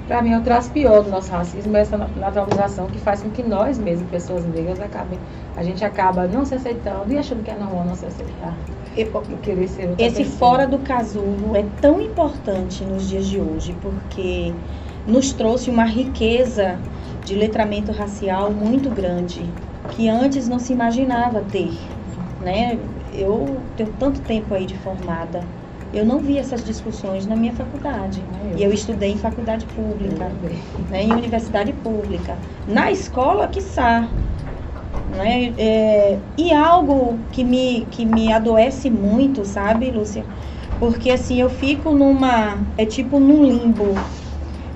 [0.07, 3.29] Para mim, é o traço pior do nosso racismo é essa naturalização que faz com
[3.29, 5.19] que nós mesmos, pessoas negras, acabem,
[5.57, 8.55] a gente acaba não se aceitando e achando que é normal não se aceitar.
[8.95, 9.03] E
[9.43, 10.37] querer ser outra Esse pessoa.
[10.37, 14.53] fora do casulo é tão importante nos dias de hoje, porque
[15.05, 16.79] nos trouxe uma riqueza
[17.25, 19.45] de letramento racial muito grande,
[19.89, 21.95] que antes não se imaginava ter.
[22.39, 22.89] Né?
[23.07, 25.51] Eu tenho tanto tempo aí de formada,
[25.91, 28.29] eu não vi essas discussões na minha faculdade.
[28.31, 30.41] Ah, E eu estudei em faculdade pública,
[30.89, 32.41] né, em universidade pública.
[32.65, 34.17] Na escola, quiçá.
[35.05, 35.53] Né?
[35.57, 40.27] É, e algo que me, que me adoece muito, sabe, Lúcia?
[40.77, 42.71] Porque assim, eu fico numa.
[42.77, 44.11] É tipo num limbo.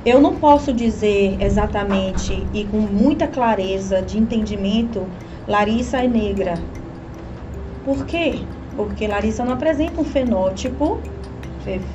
[0.03, 5.07] Eu não posso dizer exatamente e com muita clareza de entendimento,
[5.47, 6.55] Larissa é negra.
[7.83, 8.49] Por quê?
[8.75, 10.97] Porque Larissa não apresenta um fenótipo,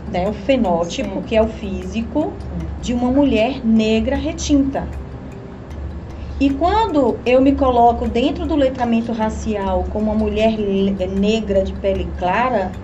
[0.07, 1.23] né, o fenótipo, Sim.
[1.23, 2.33] que é o físico,
[2.81, 4.89] de uma mulher negra retinta.
[6.39, 10.57] E quando eu me coloco dentro do letramento racial como uma mulher
[11.09, 12.79] negra de pele clara,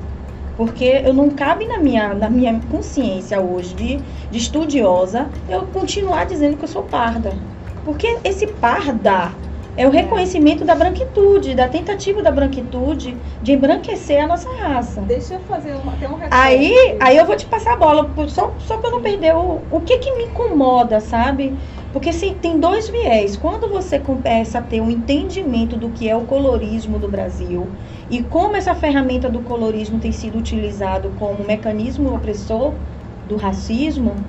[0.54, 3.96] porque eu não cabe na minha, na minha consciência hoje de,
[4.30, 7.38] de estudiosa eu continuar dizendo que eu sou parda.
[7.84, 9.34] Porque esse parda
[9.74, 15.00] é o reconhecimento da branquitude, da tentativa da branquitude de embranquecer a nossa raça.
[15.02, 16.18] Deixa eu fazer uma, tem um.
[16.30, 19.66] Aí, aí eu vou te passar a bola, só, só para eu não perder o,
[19.70, 21.58] o que que me incomoda, sabe?
[21.92, 23.36] Porque assim, tem dois viés.
[23.36, 27.74] Quando você começa a ter um entendimento do que é o colorismo do Brasil
[28.08, 32.80] e como essa ferramenta do colorismo tem sido utilizado como mecanismo opressor
[33.24, 34.28] do racismo,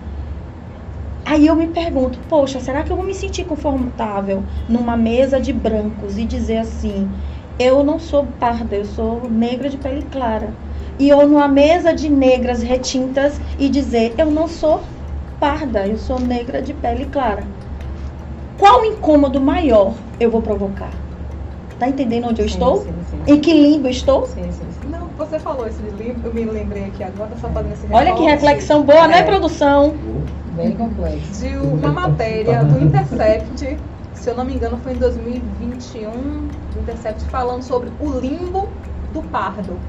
[1.26, 5.54] aí eu me pergunto, poxa, será que eu vou me sentir confortável numa mesa de
[5.54, 7.12] brancos e dizer assim,
[7.58, 10.60] eu não sou parda, eu sou negra de pele clara
[11.00, 14.84] e eu numa mesa de negras retintas e dizer eu não sou
[15.40, 17.48] parda, eu sou negra de pele clara.
[18.58, 21.04] Qual incômodo maior eu vou provocar?
[21.78, 22.78] Tá entendendo onde eu Sim, estou?
[22.78, 23.24] Sim, sim.
[23.28, 24.26] Em que limbo estou?
[24.26, 24.88] Sim, sim, sim.
[24.88, 28.14] Não, você falou isso de livro, eu me lembrei aqui agora, só fazendo esse Olha
[28.16, 29.24] que reflexão boa, né, É.
[29.24, 29.94] produção?
[30.46, 31.44] Bem complexo.
[31.44, 33.82] De uma matéria do Intercept,
[34.14, 38.70] se eu não me engano foi em 2021, do Intercept falando sobre o limbo
[39.12, 39.80] do pardo.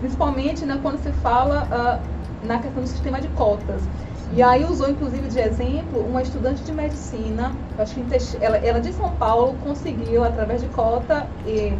[0.00, 2.02] Principalmente né, quando se fala ah,
[2.42, 3.88] na questão do sistema de cotas.
[4.34, 8.02] E aí usou inclusive de exemplo uma estudante de medicina, acho que
[8.40, 11.74] ela, ela de São Paulo conseguiu através de cota e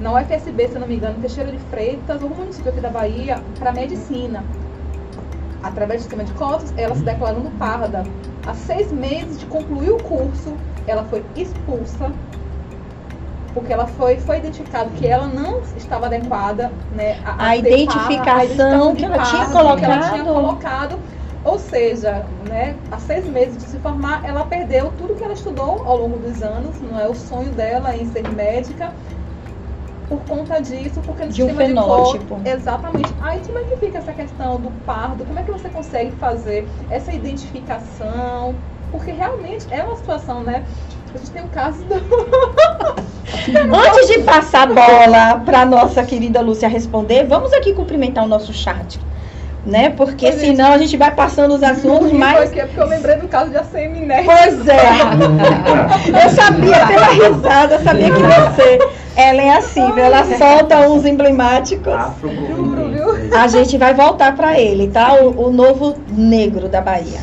[0.00, 3.40] na UFSB, se não me engano, em Teixeira de Freitas, algum município aqui da Bahia,
[3.58, 4.44] para medicina.
[5.62, 8.02] Através do sistema de cotas, ela se declarando parda.
[8.46, 10.54] Há seis meses de concluir o curso,
[10.88, 12.10] ela foi expulsa
[13.54, 18.44] porque ela foi, foi identificado que ela não estava adequada né, A identificação parda, a
[18.44, 20.98] identificação de que ela que ela tinha colocado.
[21.44, 25.82] Ou seja, né, há seis meses de se formar, ela perdeu tudo que ela estudou
[25.84, 28.92] ao longo dos anos, não é o sonho dela em ser médica,
[30.08, 32.36] por conta disso, porque no De um sistema fenótipo.
[32.36, 33.12] de cor, exatamente.
[33.20, 35.24] Aí como é que fica essa questão do pardo?
[35.24, 38.54] Como é que você consegue fazer essa identificação?
[38.90, 40.64] Porque realmente é uma situação, né?
[41.14, 41.94] A gente tem um caso do,
[43.74, 48.52] Antes de passar a bola para nossa querida Lúcia responder, vamos aqui cumprimentar o nosso
[48.52, 49.00] chat.
[49.64, 49.90] Né?
[49.90, 50.40] Porque Oi, gente.
[50.44, 52.50] senão a gente vai passando os assuntos, mas.
[52.50, 54.24] que- porque eu lembrei do caso de ACM Nerd.
[54.26, 56.24] Pois é.
[56.24, 58.78] Eu sabia pela risada, eu sabia que você.
[59.14, 60.02] Ela é assim, viu?
[60.04, 61.92] ela solta uns emblemáticos.
[62.20, 63.38] Juro, viu?
[63.38, 65.14] A gente vai voltar para ele, tá?
[65.14, 67.20] O, o novo negro da Bahia.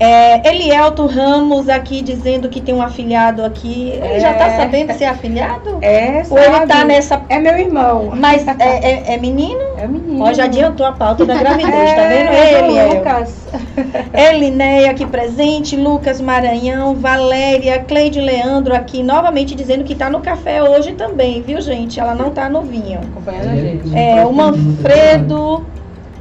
[0.00, 3.92] É, Elielto Ramos aqui dizendo que tem um afiliado aqui.
[4.02, 4.56] Ele já tá É.
[4.56, 5.78] sabendo ser afiliado?
[5.80, 6.84] É, Ou ele tá sabe?
[6.86, 7.22] nessa.
[7.28, 8.10] É meu irmão.
[8.16, 9.60] Mas é, é- é menino?
[9.78, 10.24] É menino.
[10.24, 12.32] Ó, já adiantou a pauta da gravidez, tá vendo?
[12.32, 12.84] É, Ele, é.
[12.94, 13.46] Lucas.
[14.12, 20.62] Elinéia aqui presente, Lucas Maranhão, Valéria, Cleide Leandro aqui novamente dizendo que tá no café
[20.62, 22.00] hoje também, viu, gente?
[22.00, 22.98] Ela não tá no vinho.
[23.12, 23.96] Acompanhando a gente.
[23.96, 25.64] É, o Manfredo,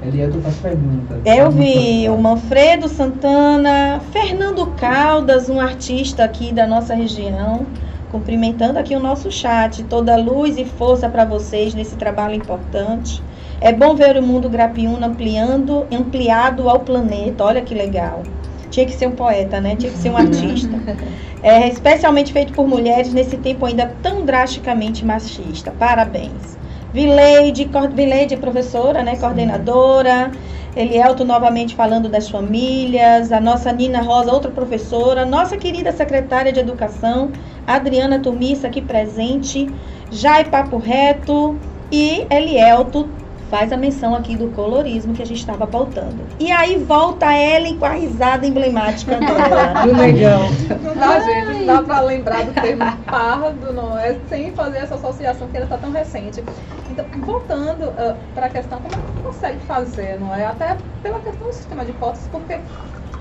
[0.03, 1.19] Elielto faz perguntas.
[1.23, 7.67] eu vi o Manfredo Santana, Fernando Caldas, um artista aqui da nossa região,
[8.11, 9.83] cumprimentando aqui o nosso chat.
[9.83, 13.21] Toda luz e força para vocês nesse trabalho importante.
[13.59, 17.43] É bom ver o mundo grapiúna ampliando, ampliado ao planeta.
[17.43, 18.23] Olha que legal.
[18.71, 19.75] Tinha que ser um poeta, né?
[19.75, 20.71] Tinha que ser um artista.
[21.43, 25.71] É, especialmente feito por mulheres nesse tempo ainda tão drasticamente machista.
[25.71, 26.55] Parabéns.
[26.93, 29.15] Vileide, Vileide é professora, né?
[29.15, 30.31] Coordenadora.
[30.75, 33.31] Elielto novamente falando das famílias.
[33.31, 35.25] A nossa Nina Rosa, outra professora.
[35.25, 37.31] Nossa querida secretária de Educação,
[37.65, 39.69] Adriana Tumissa, aqui presente.
[40.11, 41.57] Jai Papo Reto.
[41.91, 43.09] E Elielto
[43.51, 46.25] faz a menção aqui do colorismo que a gente estava pautando.
[46.39, 49.73] E aí volta Ellen com a risada emblemática dela.
[49.85, 50.39] Do negão.
[50.81, 54.17] Não dá, gente, não dá pra lembrar do termo pardo, não é?
[54.29, 56.41] Sem fazer essa associação que ela está tão recente.
[56.89, 57.91] Então, voltando
[58.33, 60.45] para a questão, como é que consegue fazer, não é?
[60.45, 62.57] Até pela questão do sistema de cotas, porque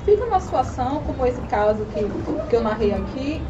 [0.05, 2.09] fica numa situação como esse caso que,
[2.49, 3.43] que eu narrei aqui,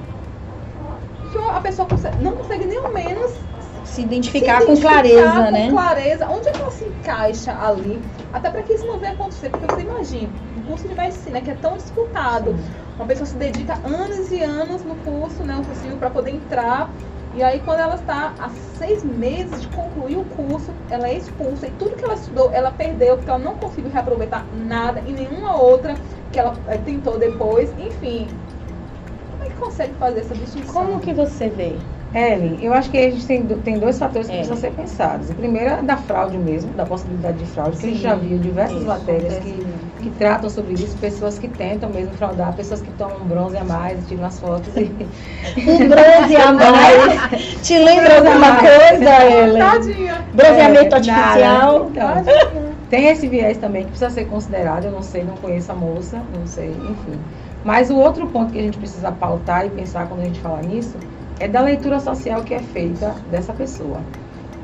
[1.31, 3.31] que a pessoa consegue- não consegue nem ao menos
[3.91, 5.71] Se identificar se com clareza, com né?
[5.71, 8.01] clareza, onde é que ela se encaixa ali,
[8.33, 11.51] até para que isso não venha acontecer, porque você imagina, um curso de medicina que
[11.51, 12.57] é tão disputado,
[12.97, 16.89] uma pessoa se dedica anos e anos no curso, né, o cursinho para poder entrar
[17.33, 21.69] E aí, quando ela está há seis meses de concluir o curso, ela é expulsa
[21.69, 25.57] e tudo que ela estudou, ela perdeu, porque ela não conseguiu reaproveitar nada e nenhuma
[25.61, 25.95] outra
[26.33, 27.71] que ela eh, tentou depois.
[27.79, 28.27] Enfim,
[29.31, 30.75] como é que consegue fazer essa distinção?
[30.75, 31.77] Como que você vê?
[32.13, 34.39] Ellen, eu acho que a gente tem, tem dois fatores que É.
[34.39, 35.31] precisam ser pensados.
[35.31, 38.17] O primeiro é da fraude mesmo, da possibilidade de fraude, que a gente Sim, já
[38.17, 39.65] viu diversas isso, matérias que,
[40.03, 44.07] que tratam sobre isso, pessoas que tentam mesmo fraudar, pessoas que tomam bronze a mais,
[44.09, 44.97] tiram as fotos e.
[45.69, 47.61] Um bronze a mais.
[47.63, 49.59] Te lembra alguma coisa, Ellen?
[49.59, 50.25] Tadinha.
[50.35, 51.91] Bronzeamento É, artificial.
[51.95, 52.31] nada.
[52.31, 54.85] Então, tem esse viés também que precisa ser considerado.
[54.85, 57.25] Eu não sei, não conheço a moça, não sei, enfim.
[57.63, 60.61] Mas o outro ponto que a gente precisa pautar e pensar quando a gente fala
[60.63, 60.99] nisso
[61.41, 64.01] é da leitura social que é feita dessa pessoa.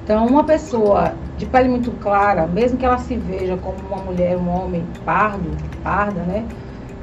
[0.04, 4.36] Então, uma pessoa de pele muito clara, mesmo que ela se veja como uma mulher,
[4.36, 5.50] um homem pardo,
[5.82, 6.44] parda, né?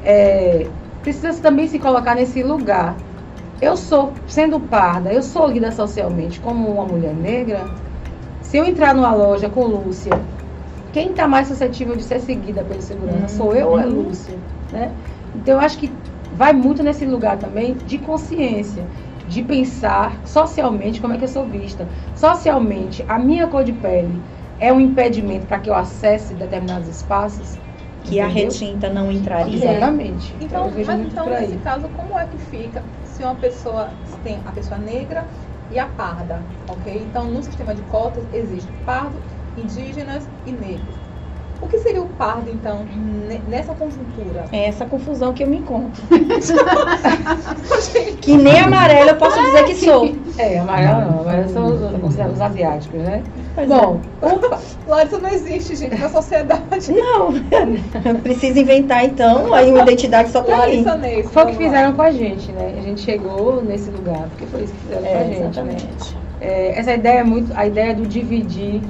[0.05, 0.67] É,
[1.01, 2.95] precisa também se colocar nesse lugar.
[3.61, 7.65] Eu sou, sendo parda, eu sou lida socialmente como uma mulher negra.
[8.41, 10.13] Se eu entrar numa loja com Lúcia,
[10.93, 14.37] quem está mais suscetível de ser seguida pelo segurança sou eu ou é Lúcia,
[14.71, 14.91] né?
[15.35, 15.91] Então eu acho que
[16.35, 18.83] vai muito nesse lugar também de consciência,
[19.25, 21.89] de pensar socialmente como é que eu sou vista.
[22.13, 24.25] Socialmente, a minha cor de pele
[24.57, 27.59] é um impedimento para que eu acesse determinados espaços.
[28.03, 28.49] Que a entendeu?
[28.49, 29.55] retinta não entraria.
[29.55, 30.35] Exatamente.
[30.39, 34.41] Então, vejo mas então nesse caso, como é que fica se uma pessoa se tem
[34.45, 35.29] a pessoa negra
[35.69, 37.03] e a parda, ok?
[37.03, 39.23] Então, no sistema de cotas existe pardo,
[39.55, 41.02] indígenas e negros.
[41.63, 44.43] O que seria o pardo, então, ne- nessa conjuntura?
[44.51, 46.01] É essa confusão que eu me encontro.
[48.21, 50.05] que nem amarela eu posso dizer que sou.
[50.37, 53.23] É, amarelo não, amarelo são os, os- os asiáticos, né?
[53.55, 56.91] Pois Bom, opa, Larissa não existe, gente, na sociedade.
[56.91, 57.31] Não,
[58.21, 60.83] precisa inventar então aí uma identidade só pra mim.
[60.83, 61.53] Foi o que vamos lá.
[61.63, 62.75] fizeram com a gente, né?
[62.77, 65.43] A gente chegou nesse lugar, porque foi isso que fizeram com a É, gente, né?
[65.49, 66.17] exatamente.
[66.39, 68.81] É, essa ideia é muito, a ideia do dividir,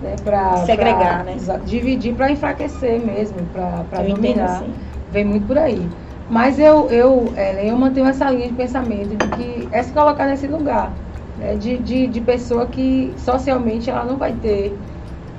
[0.00, 0.16] né?
[0.18, 1.48] Pra, Segregar, pra- né?
[1.62, 4.44] Dividir para enfraquecer mesmo, para entendo dominar.
[4.44, 4.88] assim.
[5.08, 5.96] Vem muito por aí.
[6.26, 10.26] Mas eu, eu, Ellen, eu mantenho essa linha de pensamento de que é se colocar
[10.26, 11.02] nesse lugar,
[11.34, 11.56] né?
[11.56, 14.78] de, de, de pessoa que socialmente ela não vai ter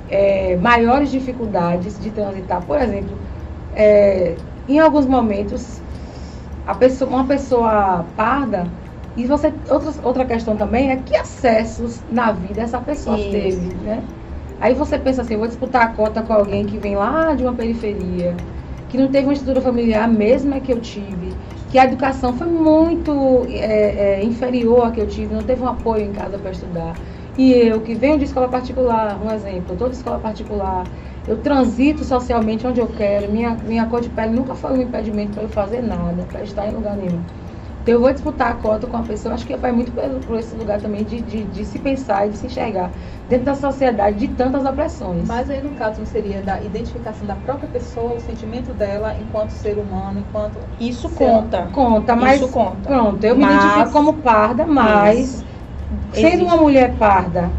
[0.06, 2.66] é, maiores dificuldades de transitar.
[2.66, 3.22] Por exemplo,
[3.70, 5.82] é, em alguns momentos,
[6.64, 8.72] a pessoa, uma pessoa parda,
[9.16, 13.30] e você, outra, outra questão também é que acessos na vida essa pessoa Isso.
[13.30, 14.08] teve, né?
[14.60, 17.54] Aí você pensa assim, vou disputar a cota com alguém que vem lá de uma
[17.56, 18.38] periferia,
[18.88, 23.46] que não teve uma estrutura familiar mesma que eu tive, que a educação foi muito
[23.48, 26.98] é, é, inferior à que eu tive, não teve um apoio em casa para estudar.
[27.36, 30.90] E eu, que venho de escola particular, um exemplo, de escola particular,
[31.26, 35.32] eu transito socialmente onde eu quero, minha, minha cor de pele nunca foi um impedimento
[35.34, 37.24] para eu fazer nada, para estar em lugar nenhum.
[37.82, 40.54] Então eu vou disputar a cota com a pessoa, acho que vai muito por, esse
[40.54, 42.92] lugar também de, de, de se pensar e de se enxergar
[43.28, 45.26] dentro da sociedade de tantas opressões.
[45.26, 49.50] Mas aí, no caso, não seria da identificação da própria pessoa, o sentimento dela enquanto
[49.50, 50.60] ser humano, enquanto.
[50.78, 51.66] Isso conta.
[51.72, 52.88] Conta, mas Isso conta.
[52.88, 55.44] pronto, eu me Mas- identifico como parda, mas
[56.12, 56.44] sendo Existe.
[56.44, 57.50] uma mulher parda,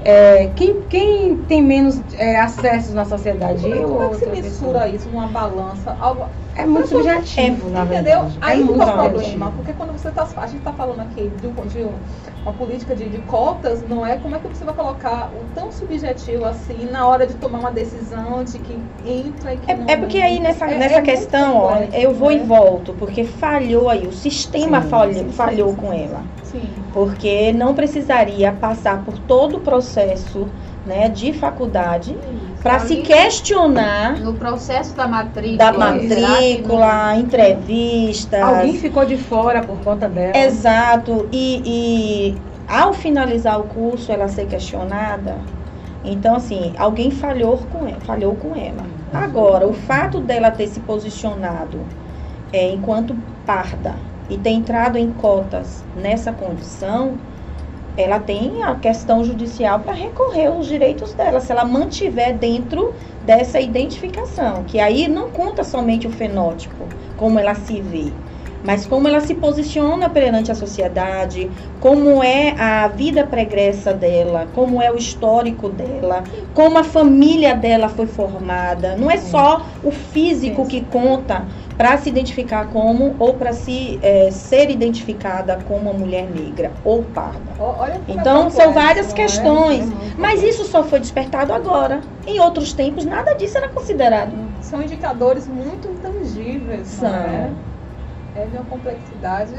[0.00, 3.62] é, quem, quem tem menos é, acessos na sociedade?
[3.62, 4.88] Como, eu como é que se mensura pessoa?
[4.88, 5.92] isso numa balança?
[5.92, 8.18] Algo, É muito Pessoa- subjetivo, na Entendeu?
[8.20, 8.38] verdade.
[8.40, 10.26] Aí é muito o problema, porque quando você está.
[10.36, 12.00] A gente está falando aqui de, um- de um-
[12.44, 14.16] uma política de, de cotas, não é?
[14.18, 17.70] Como é que você vai colocar o tão subjetivo assim na hora de tomar uma
[17.72, 18.72] decisão de que
[19.04, 22.14] entra e que não É, é porque aí nessa, É- nessa é questão, ó, eu
[22.14, 22.36] vou né?
[22.36, 26.24] e volto, porque falhou aí, o sistema Sim, falhou, sim, falhou sim, com ela.
[26.42, 26.84] Sim.
[26.92, 30.46] Porque não precisaria passar por todo o processo
[30.86, 32.16] né, de faculdade
[32.62, 35.58] para se questionar No processo da matrícula.
[35.58, 38.40] da matrícula, entrevistas.
[38.40, 40.36] Alguém ficou de fora por conta dela.
[40.36, 41.28] Exato.
[41.32, 42.34] E, e
[42.68, 45.36] ao finalizar o curso, ela ser questionada.
[46.04, 48.00] Então, assim, alguém falhou com ela.
[48.00, 48.84] Falhou com ela.
[49.12, 51.80] Agora, o fato dela ter se posicionado
[52.52, 53.94] é, enquanto parda
[54.28, 57.14] e ter entrado em cotas nessa condição,
[57.96, 63.60] ela tem a questão judicial para recorrer aos direitos dela, se ela mantiver dentro dessa
[63.60, 68.12] identificação, que aí não conta somente o fenótipo, como ela se vê,
[68.66, 71.48] mas como ela se posiciona perante a sociedade,
[71.80, 77.88] como é a vida pregressa dela, como é o histórico dela, como a família dela
[77.88, 78.96] foi formada.
[78.96, 81.46] Não é só o físico que conta
[81.78, 87.02] para se identificar como ou para se eh, ser identificada como uma mulher negra ou
[87.04, 87.52] parda.
[88.08, 89.14] É Então, são várias é?
[89.14, 89.92] questões.
[89.92, 92.00] É Mas isso só foi despertado agora.
[92.26, 94.32] Em outros tempos, nada disso era considerado.
[94.60, 97.10] São indicadores muito intangíveis, São.
[97.10, 97.75] não
[98.36, 98.46] é?
[98.46, 99.54] De uma complexidade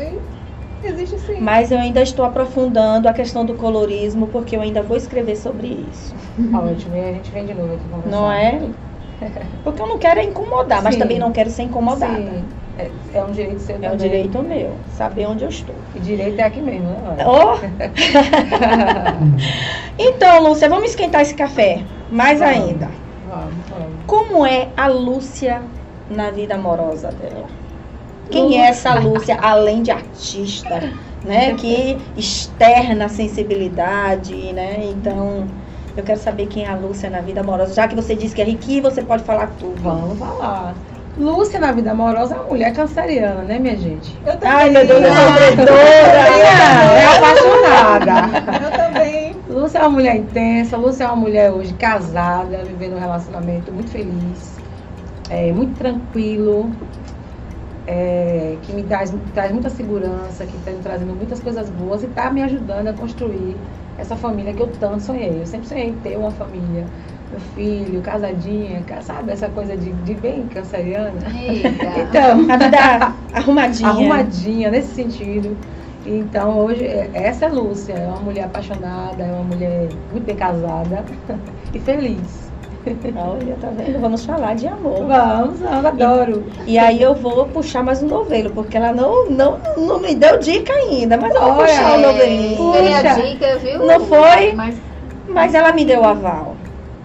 [0.83, 1.39] Existe sim.
[1.41, 5.67] Mas eu ainda estou aprofundando a questão do colorismo, porque eu ainda vou escrever sobre
[5.67, 6.13] isso.
[6.53, 8.11] Ótimo, e a gente vem de novo aqui conversar.
[8.11, 8.59] Não é?
[9.63, 10.99] Porque eu não quero incomodar, mas Sim.
[11.01, 12.15] também não quero ser incomodada.
[12.15, 12.43] Sim,
[12.77, 13.97] é, é um direito seu É um também.
[13.97, 15.75] direito meu, saber onde eu estou.
[15.95, 16.97] E direito é aqui mesmo, né?
[17.17, 17.25] Laura?
[17.27, 17.57] Oh!
[19.97, 21.83] então, Lúcia, vamos esquentar esse café.
[22.11, 22.55] Mais Vamos.
[22.55, 22.87] ainda.
[23.27, 24.05] Vamos, vamos.
[24.05, 25.63] Como é a Lúcia
[26.09, 27.47] na vida amorosa dela?
[28.29, 30.91] Quem é essa Lúcia, além de artista,
[31.23, 31.53] né?
[31.55, 34.79] Que externa a sensibilidade, né?
[34.83, 35.47] Então,
[35.95, 37.73] eu quero saber quem é a Lúcia na vida amorosa.
[37.73, 39.81] Já que você disse que é riqui, você pode falar tudo.
[39.81, 40.75] Vamos falar.
[41.17, 44.15] Lúcia na vida amorosa é uma mulher canceriana, né, minha gente?
[44.23, 44.49] Eu também.
[44.49, 48.63] Ai, meu Deus, eu sou é apaixonada.
[48.63, 49.35] Eu também.
[49.49, 53.89] Lúcia é uma mulher intensa, Lúcia é uma mulher hoje casada, vivendo um relacionamento muito
[53.89, 54.59] feliz,
[55.31, 56.69] é, muito tranquilo,
[57.88, 62.08] é, que me traz, traz muita segurança, que está me trazendo muitas coisas boas e
[62.08, 63.62] está me ajudando a construir
[63.97, 65.41] essa família que eu tanto sonhei.
[65.41, 66.89] Eu sempre sonhei em ter uma família,
[67.32, 69.32] meu filho, casadinha, ca- sabe?
[69.32, 71.23] Essa coisa de, de bem canceriana.
[71.97, 72.78] Então, A vida
[73.34, 73.89] arrumadinha.
[73.89, 75.60] arrumadinha nesse sentido.
[76.06, 80.36] Então hoje é- essa é Lúcia, é uma mulher apaixonada, é uma mulher muito bem
[80.36, 81.06] casada
[81.73, 82.46] e feliz.
[83.15, 84.00] Olha, tá vendo?
[84.00, 85.08] Vamos falar de amor.
[85.08, 86.45] Vamos, vamos, adoro.
[86.65, 90.39] E aí eu vou puxar mais um novelo, porque ela não, não, não me deu
[90.39, 92.71] dica ainda, mas eu vou Olha, puxar o novelinho.
[92.71, 93.21] Dei a Puxa.
[93.21, 93.86] dica, viu?
[93.86, 94.54] Não foi?
[94.54, 94.76] Mas
[95.28, 96.56] Mas ela me deu o aval.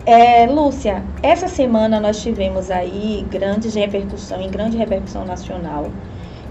[0.04, 5.84] É, Lúcia, essa semana nós tivemos aí grandes repercussão, em grande repercussão nacional.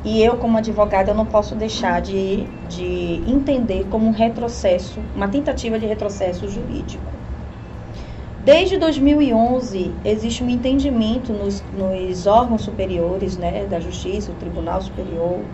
[0.03, 5.29] E eu, como advogada, eu não posso deixar de, de entender como um retrocesso, uma
[5.29, 7.20] tentativa de retrocesso jurídico.
[8.43, 15.51] Desde 2011, existe um entendimento nos, nos órgãos superiores né, da Justiça, o Tribunal Superior,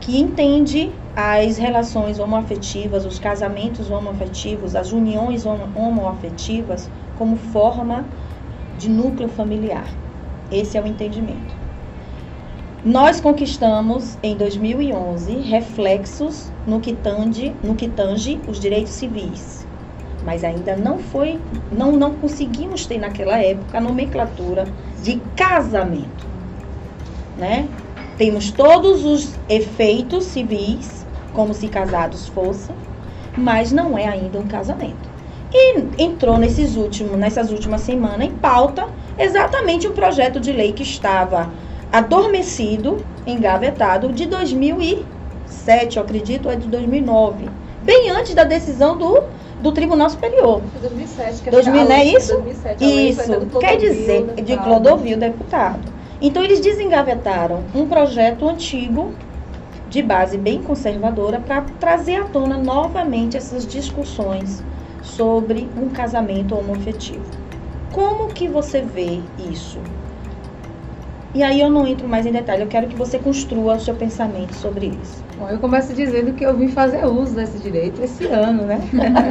[0.00, 8.10] que entende as relações homoafetivas, os casamentos homoafetivos, as uniões homo- homoafetivas como forma
[8.74, 9.98] de núcleo familiar.
[10.50, 11.58] Esse é o entendimento.
[12.82, 19.65] Nós conquistamos em 2011 reflexos no que tange, no que tange os direitos civis,
[20.26, 21.38] mas ainda não foi,
[21.70, 24.66] não, não conseguimos ter naquela época a nomenclatura
[25.00, 26.26] de casamento,
[27.38, 27.68] né?
[28.18, 32.74] Temos todos os efeitos civis, como se casados fossem,
[33.36, 35.08] mas não é ainda um casamento.
[35.52, 40.82] E entrou nesses últimos, nessas últimas semanas em pauta exatamente um projeto de lei que
[40.82, 41.50] estava
[41.92, 47.48] adormecido, engavetado, de 2007, eu acredito, é de 2009,
[47.84, 49.22] bem antes da decisão do,
[49.60, 50.60] do Tribunal Superior.
[50.72, 51.42] Foi 2007.
[51.42, 52.32] Que 2000, acho que não é isso?
[52.34, 54.56] 2007, a lei foi Isso, quer dizer, né, de.
[54.56, 55.92] Clodovil, deputado.
[56.20, 59.12] Então, eles desengavetaram um projeto antigo,
[59.88, 64.62] de base bem conservadora, para trazer à tona novamente essas discussões
[65.02, 67.24] sobre um casamento homoafetivo.
[67.92, 69.78] Como que você vê isso?
[71.34, 73.94] E aí eu não entro mais em detalhe, eu quero que você construa o seu
[73.94, 75.25] pensamento sobre isso.
[75.38, 78.78] Bom, eu começo dizendo que eu vim fazer uso desse direito esse ano, né?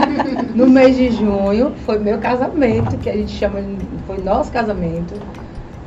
[0.53, 5.15] no mês de junho foi meu casamento, que a gente chama de, foi nosso casamento.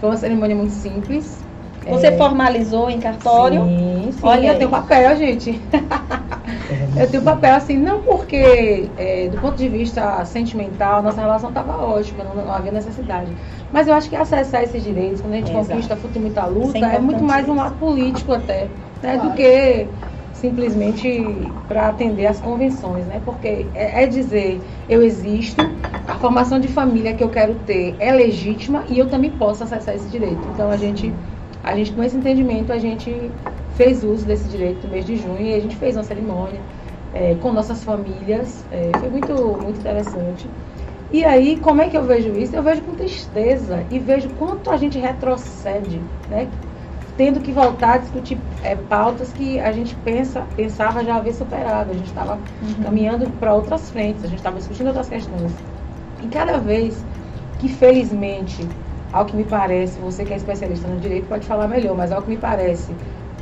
[0.00, 1.44] Foi uma cerimônia muito simples.
[1.88, 3.62] Você É, formalizou em cartório?
[3.64, 4.18] Sim, sim.
[4.22, 4.58] Olha eu aí.
[4.58, 5.60] tenho papel, gente.
[6.96, 11.76] Eu tenho papel assim, não porque, é, do ponto de vista sentimental, nossa relação estava
[11.76, 13.30] ótima, não, não havia necessidade.
[13.72, 15.68] Mas eu acho que acessar esses direitos, quando a gente Exato.
[15.68, 18.68] conquista fruto e muita luta, é é muito mais um lado político até,
[19.02, 19.86] né, do que
[20.32, 23.20] simplesmente para atender às convenções, né?
[23.24, 25.62] Porque é, é dizer, eu existo,
[26.06, 29.94] a formação de família que eu quero ter é legítima e eu também posso acessar
[29.94, 30.48] esse direito.
[30.54, 31.12] Então a gente,
[31.62, 33.30] a gente com esse entendimento, a gente
[33.76, 36.60] fez uso desse direito no mês de junho e a gente fez uma cerimônia
[37.12, 38.64] é, com nossas famílias.
[38.70, 39.32] é, foi muito,
[39.62, 40.48] muito interessante.
[41.10, 42.54] E aí, como é que eu vejo isso?
[42.54, 46.48] Eu vejo com tristeza e vejo quanto a gente retrocede, né?
[47.18, 51.90] Tendo que voltar a discutir é, pautas que a gente pensa, pensava já haver superado.
[51.90, 52.38] A gente estava
[52.80, 55.52] caminhando para outras frentes, a gente estava discutindo outras questões.
[56.22, 57.04] E cada vez
[57.58, 58.64] que, felizmente,
[59.12, 62.22] ao que me parece, você que é especialista no direito pode falar melhor, mas ao
[62.22, 62.94] que me parece,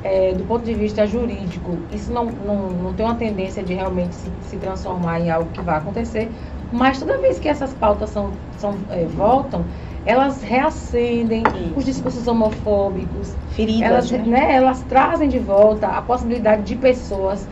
[0.02, 4.14] é, do ponto de vista jurídico, isso não, não, não tem uma tendência de realmente
[4.14, 6.30] se, se transformar em algo que vai acontecer,
[6.72, 9.66] mas toda vez que essas pautas são, são, é, voltam,
[10.06, 11.72] elas reacendem Isso.
[11.76, 14.18] os discursos homofóbicos, Feridas, elas, né?
[14.18, 17.46] né, elas trazem de volta a possibilidade de pessoas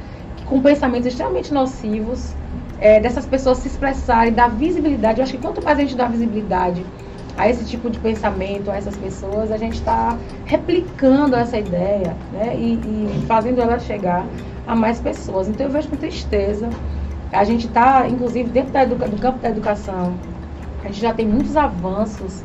[0.46, 2.32] com pensamentos extremamente nocivos,
[2.78, 5.18] é, dessas pessoas se expressarem, dar visibilidade.
[5.18, 6.84] Eu acho que quanto mais a gente dá visibilidade
[7.36, 12.55] a esse tipo de pensamento, a essas pessoas, a gente está replicando essa ideia né,
[12.57, 14.24] e, e fazendo ela chegar
[14.66, 15.48] a mais pessoas.
[15.48, 16.70] Então eu vejo com tristeza.
[17.32, 20.14] A gente está, inclusive, dentro da do campo da educação,
[20.85, 22.43] a gente já tem muitos avanços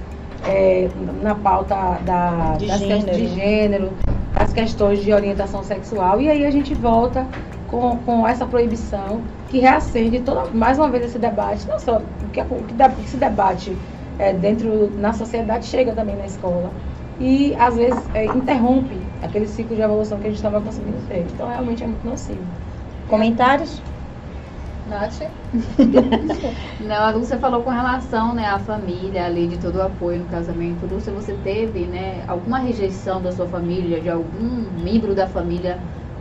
[0.47, 0.89] é,
[1.21, 1.75] na pauta
[2.05, 3.05] da, De das gênero.
[3.05, 3.91] questões de gênero,
[4.33, 7.27] das questões de orientação sexual, e aí a gente volta
[7.67, 12.29] com, com essa proibição que reacende toda, mais uma vez esse debate, não só o
[12.31, 13.75] que, o que esse debate
[14.17, 16.71] é, dentro na sociedade chega também na escola
[17.19, 21.25] e às vezes é, interrompe aquele ciclo de evolução que a gente estava conseguindo ter.
[21.33, 22.39] Então realmente é muito nocivo.
[23.07, 23.81] Comentários?
[24.89, 25.19] Nath?
[26.79, 30.19] Não, a Lúcia falou com relação né, à família, a lei de todo o apoio
[30.19, 30.85] no casamento.
[30.87, 35.77] Lúcia, você teve né, alguma rejeição da sua família, de algum membro da família,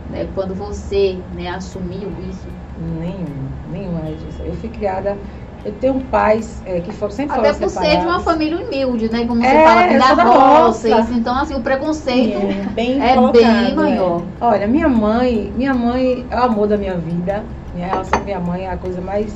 [0.09, 2.49] né, quando você né, assumiu isso?
[2.75, 4.41] Nenhum, nenhuma disso.
[4.41, 5.19] Eu fui criada,
[5.63, 8.23] eu tenho pais é, que foram, sempre Até foram por ser de uma separados.
[8.23, 9.25] família humilde, né?
[9.27, 10.87] Como você É, fala, eu da roça.
[11.01, 11.13] isso.
[11.13, 12.39] Então, assim, o preconceito
[12.73, 14.21] Bem é colocado, bem maior.
[14.41, 17.45] Olha, minha mãe, minha mãe é o amor da minha vida.
[17.79, 19.33] Minha relação com minha mãe é a coisa mais.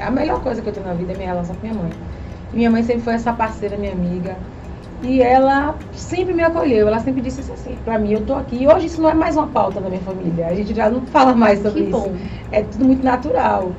[0.00, 1.90] A melhor coisa que eu tenho na vida é minha relação com minha mãe.
[2.52, 4.36] E minha mãe sempre foi essa parceira, minha amiga.
[5.02, 6.86] E ela sempre me acolheu.
[6.86, 8.62] Ela sempre disse assim, pra mim, eu tô aqui.
[8.62, 10.46] E hoje isso não é mais uma pauta da minha família.
[10.46, 11.98] A gente já não fala mais sobre Que isso.
[11.98, 12.12] bom.
[12.52, 13.72] É tudo muito natural.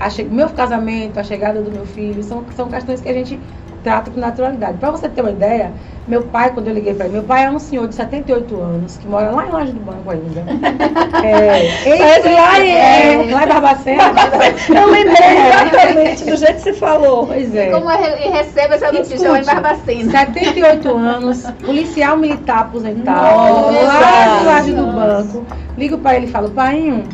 [0.00, 0.24] A che...
[0.24, 3.38] Meu casamento, a chegada do meu filho, são, são questões que a gente
[3.82, 4.78] trata com naturalidade.
[4.78, 5.72] Para você ter uma ideia,
[6.06, 8.96] meu pai, quando eu liguei para ele, meu pai é um senhor de 78 anos,
[8.96, 10.44] que mora lá em Laje do Banco ainda.
[11.24, 14.02] É, ele, Parece lá em- é, lá em Barbacena.
[14.68, 17.26] Eu lembrei exatamente do jeito que você falou.
[17.28, 17.70] Pois é.
[17.70, 20.10] Como eu re- recebo essa notícia lá em Barbacena?
[20.10, 23.82] 78 anos, policial militar aposentado, Nossa!
[23.82, 25.46] lá do lado do banco.
[25.76, 27.04] Ligo para ele e falo, pai,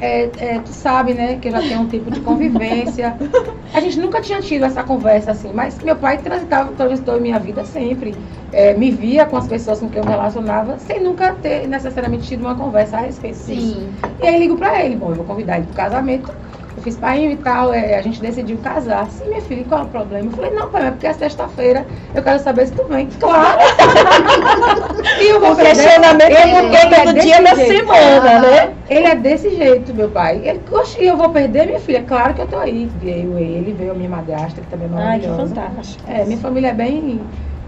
[0.00, 3.16] é, é, tu sabe, né, que eu já tenho um tipo de convivência.
[3.72, 7.38] A gente nunca tinha tido essa conversa assim, mas meu pai transitava, transitou em minha
[7.38, 8.14] vida sempre.
[8.52, 12.28] É, me via com as pessoas com quem eu me relacionava, sem nunca ter necessariamente
[12.28, 13.80] tido uma conversa a respeito disso.
[13.80, 13.92] Sim.
[14.22, 16.32] E aí ligo pra ele, bom, eu vou convidar ele pro casamento.
[16.84, 19.08] Fiz pai e tal, é, a gente decidiu casar.
[19.10, 20.26] Sim, minha filha, qual é o problema?
[20.26, 23.08] Eu falei, não, pai, é porque é sexta-feira, eu quero saber se tu vem.
[23.18, 23.58] Claro!
[25.18, 27.72] e eu vou O questionamento é ele, ele é todo dia da jeito.
[27.72, 28.74] semana, né?
[28.90, 30.42] Ele é desse jeito, meu pai.
[30.44, 32.02] Ele, oxe, eu vou perder, minha filha?
[32.02, 32.86] Claro que eu tô aí.
[33.00, 35.54] Veio ele, veio a minha madrasta, que também é Ai, que maravilhosa.
[35.54, 36.04] fantástico.
[36.06, 37.18] É, minha família é bem.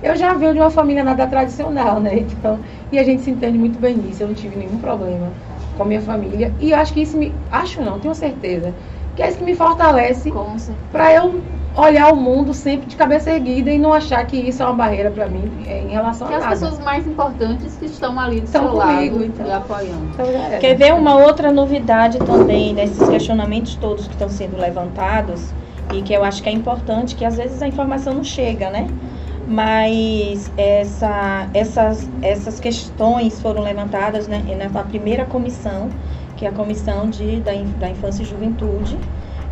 [0.03, 2.19] Eu já venho de uma família nada tradicional, né?
[2.19, 2.61] Então,
[2.93, 4.23] e a gente se entende muito bem nisso.
[4.23, 5.33] Eu não tive nenhum problema
[5.77, 6.53] com a minha família.
[6.61, 7.33] E acho que isso me.
[7.51, 8.75] Acho não, tenho certeza.
[9.17, 10.73] Que é isso que me fortalece certeza.
[10.93, 11.43] para eu
[11.77, 15.11] olhar o mundo sempre de cabeça erguida e não achar que isso é uma barreira
[15.11, 16.55] para mim é, em relação Que a as nada.
[16.57, 19.47] pessoas mais importantes que estão ali do Estão seu comigo, lado então.
[19.47, 20.05] e apoiando.
[20.15, 20.59] Então, era.
[20.59, 25.53] Quer ver uma outra novidade também nesses questionamentos todos que estão sendo levantados
[25.93, 28.87] e que eu acho que é importante, que às vezes a informação não chega, né?
[29.47, 34.43] Mas essa, essas, essas questões foram levantadas né,
[34.73, 35.89] na primeira comissão,
[36.37, 38.99] que é a comissão de, da, da infância e juventude,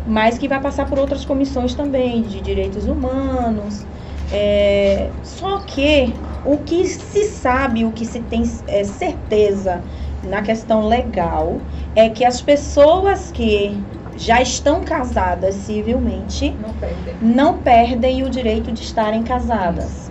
[0.05, 3.87] mas que vai passar por outras comissões também, de direitos humanos.
[4.31, 9.83] É, só que o que se sabe, o que se tem é, certeza
[10.21, 11.65] na questão legal
[11.95, 17.17] é que as pessoas que já estão casadas civilmente Não perde.
[17.21, 20.04] não perdem o direito de estarem casadas.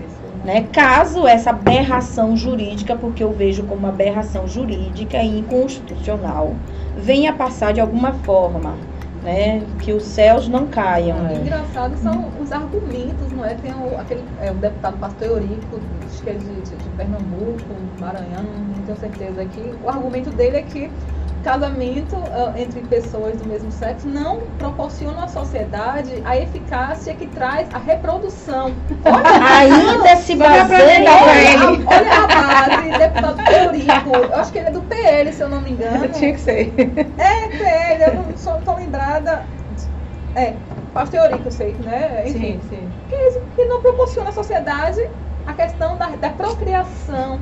[0.45, 0.69] Né?
[0.73, 6.55] Caso essa aberração jurídica, porque eu vejo como uma aberração jurídica e inconstitucional,
[6.97, 8.75] venha passar de alguma forma,
[9.23, 9.63] né?
[9.81, 11.17] que os céus não caiam.
[11.29, 11.37] É.
[11.37, 13.55] Engraçado são os argumentos, não é?
[13.55, 17.65] Tem o, aquele, é, o deputado Pastor Eurico, acho que é de, de, de Pernambuco,
[17.99, 19.75] Maranhão, não tenho certeza aqui.
[19.83, 20.91] O argumento dele é que
[21.45, 27.69] casamento ah, entre pessoas do mesmo sexo não proporciona à sociedade a eficácia que traz
[27.73, 28.73] a reprodução.
[29.05, 31.11] Ainda se baseia.
[31.11, 35.49] Olha, olha a base, deputado Eurico, eu acho que ele é do PL, se eu
[35.49, 36.09] não me engano.
[36.15, 36.75] Tinha que ser.
[37.19, 39.43] É, PL, eu não sou tão lembrada.
[40.35, 40.55] É,
[40.93, 42.27] pastor Eurico, eu sei, né?
[42.27, 42.93] Enfim, Sim, sim.
[43.09, 44.99] que, que não proporciona à sociedade
[45.47, 47.39] a questão da, da procriação.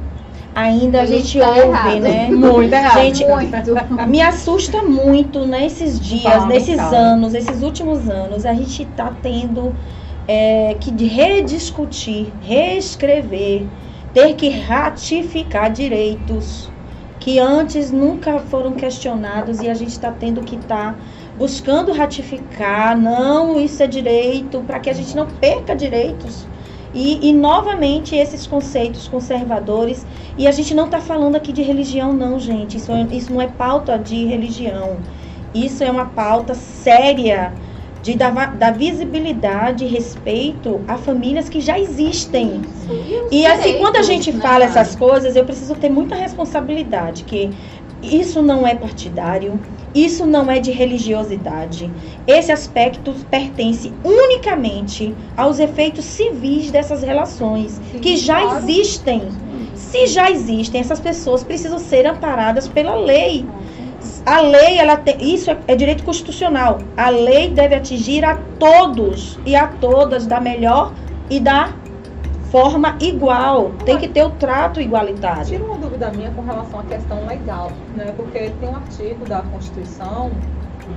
[0.55, 2.01] Ainda a gente está ouve, errado.
[2.01, 2.29] né?
[2.31, 3.01] Muito errado.
[3.01, 3.75] Gente, Muito.
[4.09, 6.97] Me assusta muito nesses dias, Fala, nesses fala.
[6.97, 9.75] anos, esses últimos anos, a gente está tendo
[10.29, 13.71] é, que rediscutir, reescrever,
[14.13, 16.73] ter que ratificar direitos
[17.19, 21.01] que antes nunca foram questionados e a gente está tendo que estar
[21.35, 26.51] buscando ratificar, não, isso é direito, para que a gente não perca direitos.
[26.93, 32.13] E, e, novamente esses conceitos conservadores e a gente não está falando aqui de religião,
[32.13, 32.77] não, gente.
[32.77, 35.03] Isso, é- isso não é pauta de religião.
[35.55, 37.55] Isso é uma pauta séria
[38.03, 42.63] de dar, dar visibilidade e respeito a famílias que já existem.
[43.31, 47.51] E assim, quando a gente né, fala essas coisas, eu preciso ter muita responsabilidade, que
[48.03, 49.61] isso não é partidário,
[49.95, 51.91] isso não é de religiosidade.
[52.27, 58.59] Esse aspecto pertence unicamente aos efeitos civis dessas relações, Sim, que já claro.
[58.59, 59.23] existem.
[59.75, 63.45] Se já existem, essas pessoas precisam ser amparadas pela lei.
[64.25, 66.79] A lei, ela tem, isso é, é direito constitucional.
[66.97, 70.93] A lei deve atingir a todos e a todas da melhor
[71.29, 71.75] e da
[72.53, 73.73] forma igual.
[73.85, 75.47] Tem que ter o trato igualitário.
[75.47, 78.13] Tira uma dúvida minha com relação à questão legal, né?
[78.15, 80.31] Porque tem um artigo da Constituição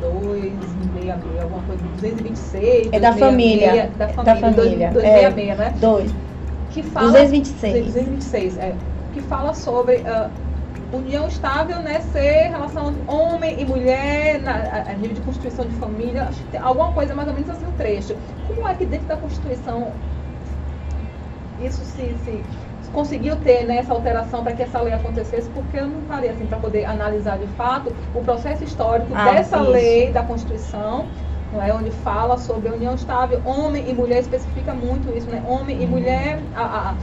[0.02, 2.90] 266, alguma coisa, 226.
[2.92, 3.92] É da 266, família.
[3.98, 5.74] Da É família, da família, 266, né?
[5.80, 6.12] Dois.
[6.72, 7.86] Que fala 226.
[7.86, 8.76] 226, é.
[9.14, 10.30] Que fala sobre ah,
[10.92, 12.02] união estável, né?
[12.12, 16.24] Ser relação homem e mulher, na, a, nível de constituição de família.
[16.24, 18.18] Acho que tem alguma coisa mais ou menos assim, um trecho.
[18.46, 19.94] Como é que dentro da Constituição
[21.60, 22.44] isso se, se
[22.92, 25.50] conseguiu ter né, essa alteração para que essa lei acontecesse?
[25.50, 29.58] Porque eu não parei assim para poder analisar de fato o processo histórico Ah, dessa
[29.58, 29.70] isso.
[29.72, 31.06] lei da Constituição.
[31.52, 35.44] Não é, onde fala sobre a união estável, homem e mulher, especifica muito isso, né?
[35.46, 36.98] Homem e mulher, a, a,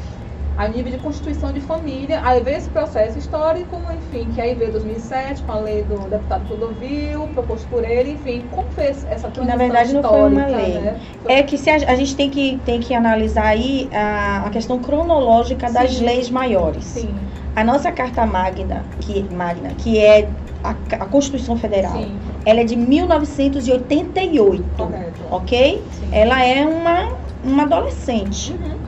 [0.57, 4.73] a nível de constituição de família, aí veio esse processo histórico, enfim, que aí veio
[4.73, 9.59] 2007 com a lei do deputado Clodovil, proposto por ele, enfim, como fez essa transição
[9.59, 10.79] verdade, não foi uma lei.
[10.81, 11.01] né?
[11.23, 14.51] Foi- É que se a, a gente tem que, tem que analisar aí a, a
[14.51, 16.05] questão cronológica das Sim.
[16.05, 16.85] leis maiores.
[16.85, 17.15] Sim,
[17.55, 20.31] A nossa Carta Magna, que, magna, que é
[20.63, 25.23] a, a Constituição Federal, sim, ela é de 1988, correto.
[25.31, 25.83] ok?
[25.91, 26.09] Sim.
[26.13, 28.53] Ela é uma, uma adolescente.
[28.53, 28.82] Uhum.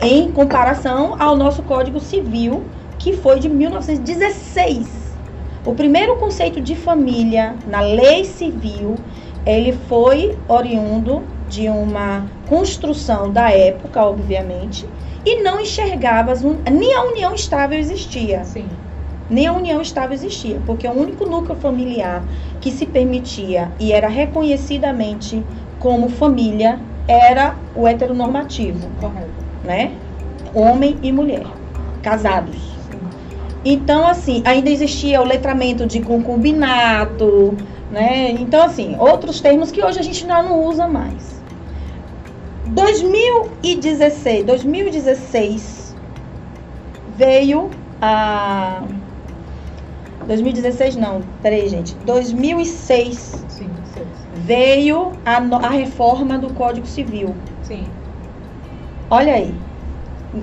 [0.00, 2.64] Em comparação ao nosso Código Civil,
[2.98, 5.08] que foi de 1916.
[5.66, 8.94] O primeiro conceito de família na lei civil,
[9.44, 14.86] ele foi oriundo de uma construção da época, obviamente,
[15.24, 16.32] e não enxergava,
[16.70, 18.66] nem a união estável existia Sim,
[19.28, 22.22] nem a união estável existia, porque o único núcleo familiar
[22.60, 25.42] que se permitia e era reconhecidamente
[25.78, 29.37] como família era o heteronormativo, correto.
[29.68, 29.92] Né?
[30.54, 31.44] Homem e mulher,
[32.02, 32.56] casados.
[33.62, 37.54] Então, assim, ainda existia o letramento de concubinato,
[37.90, 38.30] né?
[38.30, 41.38] Então, assim, outros termos que hoje a gente já não usa mais.
[42.68, 45.94] 2016, 2016
[47.16, 47.68] veio
[48.00, 48.82] a
[50.26, 51.94] 2016 não, peraí, gente.
[52.06, 57.34] 2006 Sim, sim, veio a, a reforma do Código Civil.
[57.62, 57.86] sim.
[59.10, 59.54] Olha aí.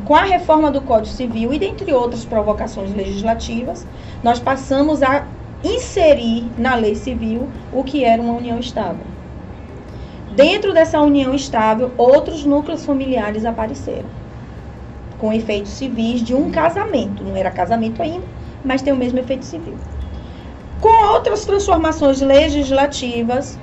[0.05, 3.85] Com a reforma do Código Civil e dentre outras provocações legislativas,
[4.23, 5.27] nós passamos a
[5.63, 9.05] inserir na lei civil o que era uma união estável.
[10.35, 14.09] Dentro dessa união estável, outros núcleos familiares apareceram,
[15.19, 17.23] com efeitos civis de um casamento.
[17.23, 18.25] Não era casamento ainda,
[18.63, 19.77] mas tem o mesmo efeito civil.
[20.81, 23.59] Com outras transformações legislativas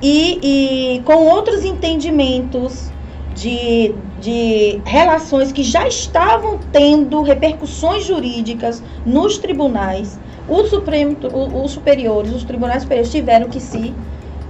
[0.00, 2.90] e, e com outros entendimentos
[3.34, 3.94] de,
[4.24, 10.18] de relações que já estavam tendo repercussões jurídicas nos tribunais,
[10.48, 11.14] o Supremo,
[11.62, 13.94] os superiores, os tribunais superiores tiveram que se,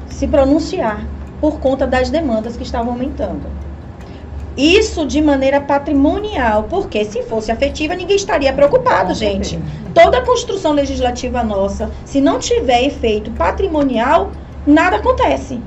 [0.09, 1.05] se pronunciar
[1.41, 3.51] por conta das demandas que estavam aumentando.
[4.57, 9.59] Isso de maneira patrimonial, porque se fosse afetiva, ninguém estaria preocupado, Com gente.
[9.93, 14.31] Toda a construção legislativa nossa, se não tiver efeito patrimonial,
[14.65, 15.61] nada acontece.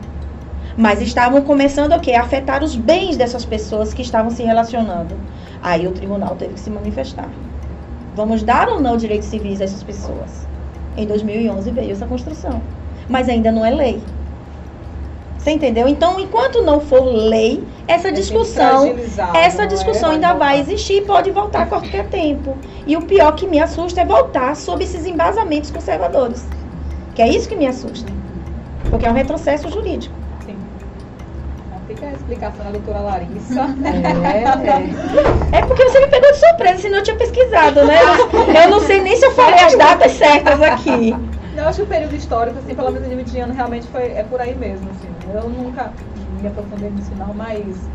[0.77, 2.13] Mas estavam começando o quê?
[2.13, 5.15] A afetar os bens dessas pessoas que estavam se relacionando.
[5.61, 7.29] Aí o tribunal teve que se manifestar.
[8.15, 10.47] Vamos dar ou não direitos civis a essas pessoas?
[10.95, 12.61] Em 2011 veio essa construção.
[13.09, 14.01] Mas ainda não é lei.
[15.37, 15.87] Você entendeu?
[15.87, 18.95] Então, enquanto não for lei, essa É discussão
[19.33, 19.65] essa é?
[19.65, 20.71] discussão ainda vai voltar.
[20.73, 22.55] existir e pode voltar a qualquer tempo.
[22.85, 26.45] E o pior que me assusta é voltar sob esses embasamentos conservadores.
[27.15, 28.11] Que é isso que me assusta.
[28.89, 30.13] Porque é um retrocesso jurídico.
[31.97, 33.75] Fica a explicação da doutora Larissa.
[35.51, 37.97] É porque você me pegou de surpresa, senão eu tinha pesquisado, né?
[38.63, 41.15] Eu não sei nem se eu falei as datas certas aqui.
[41.55, 44.39] Eu acho que o período histórico, assim, pelo menos de ano, realmente foi, é por
[44.39, 45.09] aí mesmo, assim.
[45.33, 45.91] Eu nunca
[46.39, 47.89] me aprofundei nisso não, mas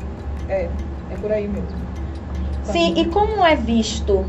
[0.48, 0.68] é,
[1.08, 1.68] é por aí mesmo.
[2.64, 4.26] Sim, e como é visto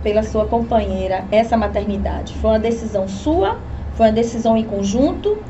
[0.00, 2.36] pela sua companheira essa maternidade?
[2.36, 3.56] Foi uma decisão sua?
[3.94, 5.42] Foi uma decisão em conjunto?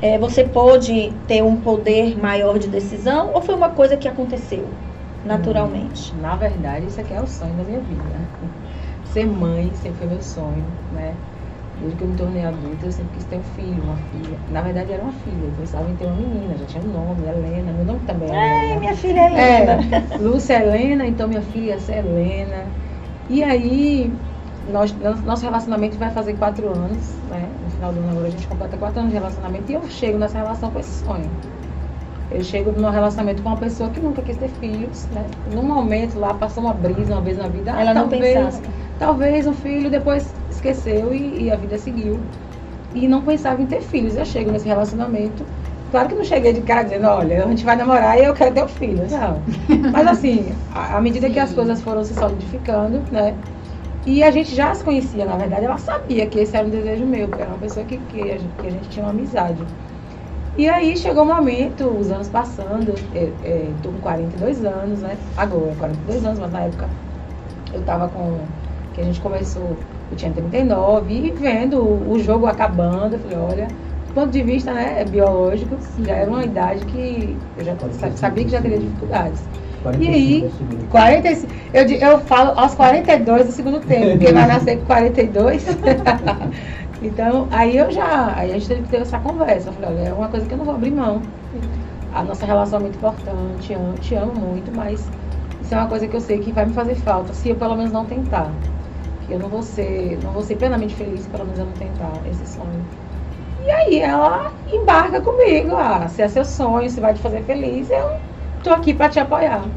[0.00, 3.32] É, você pôde ter um poder maior de decisão?
[3.32, 4.80] Ou foi uma coisa que aconteceu
[5.22, 6.16] naturalmente?
[6.16, 8.30] Na verdade, isso aqui é o sonho da minha vida.
[9.04, 11.20] Ser mãe sempre foi meu sonho, né?
[11.76, 14.42] Desde que eu me tornei adulta, eu sempre quis ter um filho, uma filha.
[14.48, 15.46] Na verdade, era uma filha.
[15.46, 17.72] Eu pensava em ter uma menina, já tinha um nome, Helena.
[17.72, 18.80] Meu nome também é Ai, Helena.
[18.80, 19.76] minha filha é linda.
[19.76, 22.74] É, Lúcia Helena, então minha filha ia ser Helena.
[23.28, 24.18] E aí,
[24.72, 24.94] nós,
[25.24, 26.98] nosso relacionamento vai fazer quatro anos,
[27.30, 27.48] né?
[27.64, 30.18] No final do ano agora a gente completa quatro anos de relacionamento e eu chego
[30.18, 31.30] nessa relação com esse sonho.
[32.30, 35.24] Eu chego no meu relacionamento com uma pessoa que nunca quis ter filhos, né?
[35.54, 37.70] Num momento lá, passou uma brisa uma vez na vida.
[37.70, 38.62] Ela não pensava.
[38.98, 42.20] Talvez um filho, depois esqueceu e, e a vida seguiu.
[42.94, 44.16] E não pensava em ter filhos.
[44.16, 45.46] Eu chego nesse relacionamento.
[45.90, 48.54] Claro que não cheguei de cara dizendo, olha, a gente vai namorar e eu quero
[48.54, 49.06] ter um filho.
[49.10, 49.42] Não.
[49.90, 53.34] Mas assim, à à medida que as coisas foram se solidificando, né?
[54.10, 57.06] E a gente já se conhecia, na verdade, ela sabia que esse era um desejo
[57.06, 59.68] meu, porque era uma pessoa que, que, a, gente, que a gente tinha uma amizade.
[60.56, 65.18] E aí chegou o momento, os anos passando, eu, eu tô com 42 anos, né?
[65.36, 66.90] Agora, 42 anos, mas na época
[67.72, 68.48] eu tava com.
[68.92, 73.76] que a gente começou, eu tinha 39, e vendo o, jogo acabando, eu falei, olha,
[74.06, 78.44] do ponto de vista né, biológico, já era uma idade que eu já sa- sabia
[78.44, 79.48] que já teria dificuldades.
[79.98, 80.50] E aí,
[80.88, 85.66] 45, eu, eu falo aos 42 do segundo tempo, porque vai nascer com 42.
[87.00, 89.70] então, aí eu já, aí a gente teve que ter essa conversa.
[89.70, 91.22] Eu falei, olha, é uma coisa que eu não vou abrir mão.
[92.10, 95.12] A nossa relação é muito importante, eu te amo muito, mas
[95.60, 97.76] isso é uma coisa que eu sei que vai me fazer falta, se eu pelo
[97.76, 98.64] menos não tentar.
[99.28, 102.26] Eu não vou ser, não vou ser plenamente feliz se pelo menos eu não tentar
[102.26, 102.90] esse sonho.
[103.58, 107.90] E aí ela embarca comigo, ah, se é seu sonho, se vai te fazer feliz,
[107.90, 108.22] eu
[108.62, 109.70] tô aqui para te apoiar.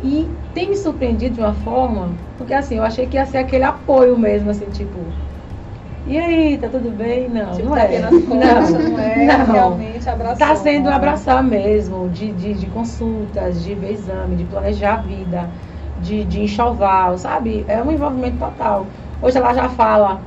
[0.00, 3.64] E tem me surpreendido de uma forma, porque assim, eu achei que ia ser aquele
[3.64, 5.14] apoio mesmo, assim, tipo,
[6.04, 7.28] e aí, tá tudo bem?
[7.28, 8.00] Não, Tipo, não tá é.
[8.26, 9.44] costas, não, é não.
[9.44, 10.38] realmente abraçar.
[10.38, 15.52] Tá sendo abraçar mesmo, de, de, de consultas, de ver exame, de planejar a vida,
[15.96, 17.64] de, de enxoval, sabe?
[17.68, 18.90] É um envolvimento total.
[19.20, 20.26] Hoje ela já fala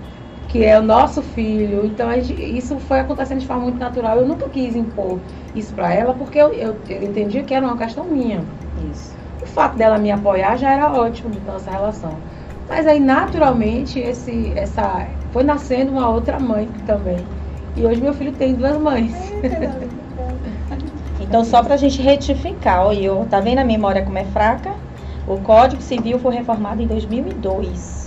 [0.53, 4.19] que é o nosso filho, então a gente- isso foi acontecendo de forma muito natural.
[4.19, 5.23] Eu nunca quis impor
[5.53, 8.45] isso pra ela, porque eu, eu, eu entendia que era uma questão minha.
[8.77, 9.15] Isso.
[9.41, 12.23] O fato dela me apoiar já era ótimo de nossa relação.
[12.69, 17.27] Mas aí, naturalmente, esse, essa, foi nascendo uma outra mãe também.
[17.75, 19.33] E hoje meu filho tem duas mães.
[21.19, 24.75] Então, só pra gente retificar, eu, tá vendo a memória como é fraca?
[25.25, 28.02] O Código Civil foi reformado em 2002.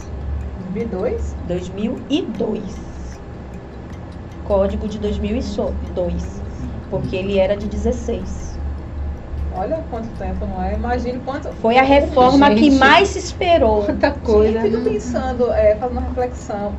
[0.77, 1.21] B2?
[1.47, 3.21] 2002.
[4.45, 6.43] Código de 2002.
[6.91, 8.57] Porque ele era de 16.
[9.59, 10.75] Olha quanto tempo, não é?
[10.75, 11.49] Imagine quanto.
[11.55, 12.79] Foi a reforma que Gente.
[12.79, 13.85] mais se esperou.
[13.89, 14.59] Sim, coisa.
[14.59, 16.73] eu fico pensando, é, fazendo uma reflexão.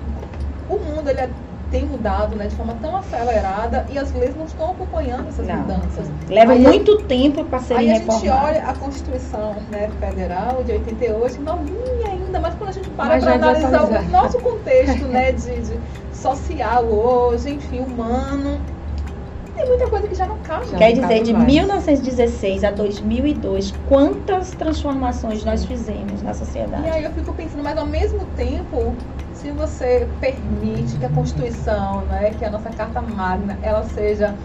[0.70, 1.30] O mundo ele é-
[1.72, 5.58] tem mudado né, de forma tão acelerada e as leis não estão acompanhando essas Não.
[5.58, 6.08] mudanças.
[6.30, 8.46] Leva Aí- muito tempo para serem Aí a gente reformadas.
[8.50, 13.20] olha a Constituição né, Federal de 88, novinha ainda, mas quando a gente para para
[13.20, 15.80] já analisar o nosso contexto né, de, de
[16.12, 18.60] social hoje, enfim, humano,
[19.56, 20.68] tem muita coisa que já não cabe.
[20.68, 21.46] Já Quer não dizer, de mais.
[21.46, 26.88] 1916 a 2002, quantas transformações nós fizemos na E sociedade?
[26.90, 28.96] aí eu fico pensando, mas ao mesmo tempo,
[29.32, 34.40] se você permite que a Constituição, né, que é a nossa Carta Magna, ela seja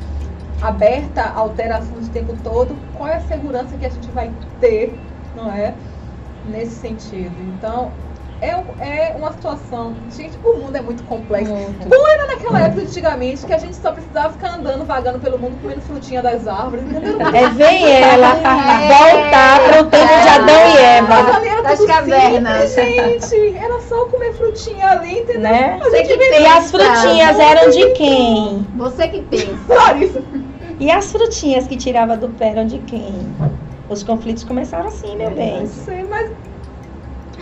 [0.60, 5.04] aberta a alterações o tempo todo, qual é a segurança que a gente vai ter,
[5.34, 5.74] não é,
[6.48, 7.34] nesse sentido?
[7.56, 7.90] Então,
[8.40, 11.52] é, é uma situação, gente, o mundo é muito complexo.
[11.52, 11.88] Muito.
[11.88, 15.56] Bom era naquela época, antigamente, que a gente só precisava ficar andando, vagando pelo mundo,
[15.62, 17.20] comendo frutinha das árvores, entendeu?
[17.20, 18.34] É, vem ela
[18.88, 22.70] voltar para o tempo de Adão e Mas Eva, Das cavernas.
[22.70, 23.56] simples, gente.
[23.56, 25.40] Era só comer frutinha ali, entendeu?
[25.42, 25.78] né?
[25.92, 28.66] Gente que E as frutinhas eram de quem?
[28.76, 29.56] Você que pensa.
[29.68, 30.22] Larissa.
[30.80, 33.14] E as frutinhas que tirava do pé eram de quem?
[33.88, 35.60] Os conflitos começaram assim, meu bem.
[35.60, 36.30] Não sei, mas.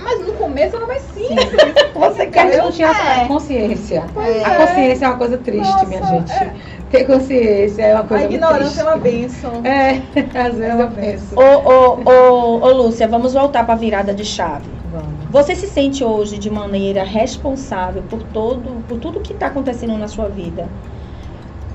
[0.02, 1.50] Mas no começo era mais simples.
[1.94, 3.26] Você a gente quer não tinha É.
[3.26, 4.04] consciência.
[4.16, 4.44] É.
[4.44, 6.32] A consciência é uma coisa triste, Nossa, minha gente.
[6.32, 6.54] é.
[6.90, 8.82] Ter consciência é uma A coisa muito ignorância é triste.
[8.82, 9.52] uma bênção.
[9.64, 10.02] É,
[10.38, 11.34] às vezes eu penso.
[11.38, 14.70] Ô, ô, ô, ô, Lúcia, vamos voltar para a virada de chave.
[14.90, 15.08] Vamos.
[15.30, 20.08] Você se sente hoje de maneira responsável por todo, por tudo que está acontecendo na
[20.08, 20.66] sua vida?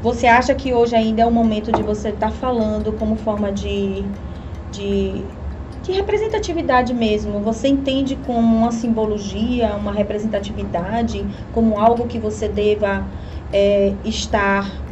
[0.01, 4.03] Você acha que hoje ainda é o momento de você estar falando como forma de,
[4.76, 5.39] de,
[5.82, 7.41] de representatividade mesmo?
[7.41, 13.11] Você entende como uma simbologia, uma representatividade, como algo que você deva
[13.51, 14.86] é, estar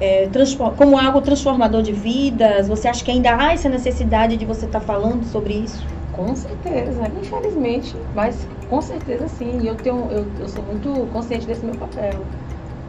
[0.00, 0.28] é,
[0.76, 2.68] como algo transformador de vidas?
[2.68, 5.90] Você acha que ainda há essa necessidade de você estar falando sobre isso?
[6.10, 9.66] Com certeza, infelizmente, mas com certeza sim.
[9.66, 12.32] Eu tenho, eu, eu sou muito consciente desse meu papel.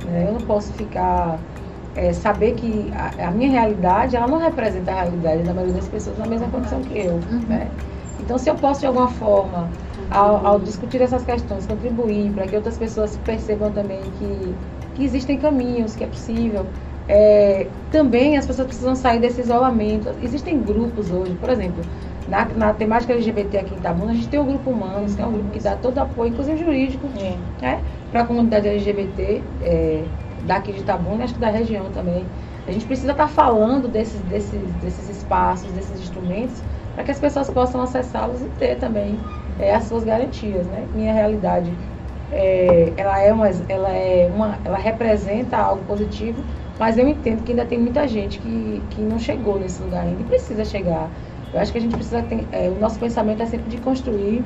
[0.01, 0.27] né?
[0.27, 1.45] Eu não posso ficar
[1.95, 5.87] é, saber que a, a minha realidade ela não representa a realidade da maioria das
[5.87, 7.13] pessoas na mesma condição que eu.
[7.13, 7.41] Uhum.
[7.47, 7.69] né?
[8.19, 9.69] Então, se eu posso de alguma forma
[10.09, 14.55] ao, ao discutir essas questões, contribuir para que outras pessoas percebam também que,
[14.95, 16.65] que existem caminhos, que é possível.
[17.07, 20.09] É, também as pessoas precisam sair desse isolamento.
[20.23, 21.85] Existem grupos hoje, por exemplo,
[22.27, 25.25] na, na temática LGBT aqui em Itabuna, a gente tem o Grupo Humanos, que é
[25.25, 27.37] um grupo que dá todo apoio, inclusive jurídico, É.
[27.61, 30.03] né, para a comunidade LGBT é,
[30.45, 32.25] daqui de Itabuna e acho que da região também.
[32.67, 36.61] A gente precisa estar falando desses, desses, desses espaços, desses instrumentos,
[36.95, 39.19] para que as pessoas possam acessá-los e ter também
[39.59, 40.65] é, as suas garantias.
[40.67, 40.87] Né?
[40.95, 41.71] Minha realidade,
[42.31, 46.43] é, ela, é uma, ela, é uma, ela representa algo positivo,
[46.79, 50.21] mas eu entendo que ainda tem muita gente que, que não chegou nesse lugar ainda
[50.21, 51.09] e precisa chegar.
[51.53, 54.43] Eu acho que a gente precisa ter, é, o nosso pensamento é sempre de construir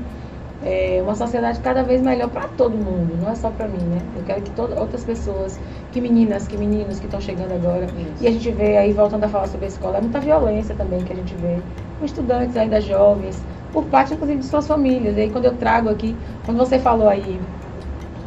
[0.63, 4.01] é, uma sociedade cada vez melhor para todo mundo, não é só para mim, né?
[4.17, 5.59] Eu quero que todas outras pessoas,
[5.91, 7.87] que meninas, que meninos que estão chegando agora,
[8.19, 11.03] e a gente vê aí, voltando a falar sobre a escola, é muita violência também
[11.03, 11.57] que a gente vê
[11.97, 13.41] com estudantes ainda jovens,
[13.71, 15.15] por parte, inclusive, de suas famílias.
[15.17, 17.39] E aí, quando eu trago aqui, quando você falou aí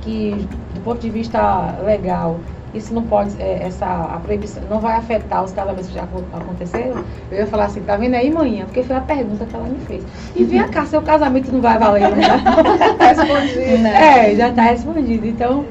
[0.03, 2.39] que, do ponto de vista legal,
[2.75, 6.25] isso não pode, é, essa a proibição não vai afetar os casamentos que já acon-
[6.33, 8.64] aconteceram, eu ia falar assim, tá vendo aí, manhã?
[8.64, 10.05] Porque foi a pergunta que ela me fez.
[10.35, 12.23] E vem cá, seu casamento não vai valer, né?
[12.99, 13.87] Respondi.
[13.87, 15.27] É, já está respondido.
[15.27, 15.66] Então,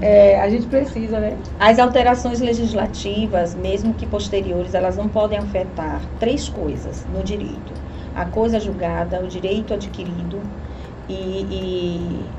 [0.00, 1.36] é, a gente precisa, né?
[1.58, 7.72] As alterações legislativas, mesmo que posteriores, elas não podem afetar três coisas no direito:
[8.14, 10.42] a coisa julgada, o direito adquirido
[11.08, 12.30] e, e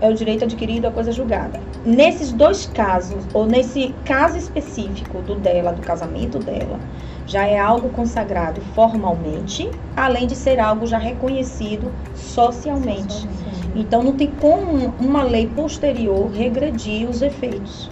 [0.00, 1.60] é o direito adquirido, a coisa julgada.
[1.84, 6.78] Nesses dois casos, ou nesse caso específico do dela, do casamento dela,
[7.26, 13.28] já é algo consagrado formalmente, além de ser algo já reconhecido socialmente.
[13.74, 17.90] Então não tem como uma lei posterior regredir os efeitos.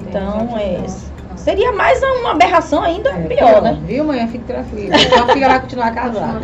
[0.00, 0.80] Então é
[1.36, 3.78] seria mais uma aberração ainda É, pior, né?
[3.84, 4.26] Viu, manhã?
[4.26, 4.98] Fique tranquila.
[4.98, 6.40] Sua filha vai continuar casada.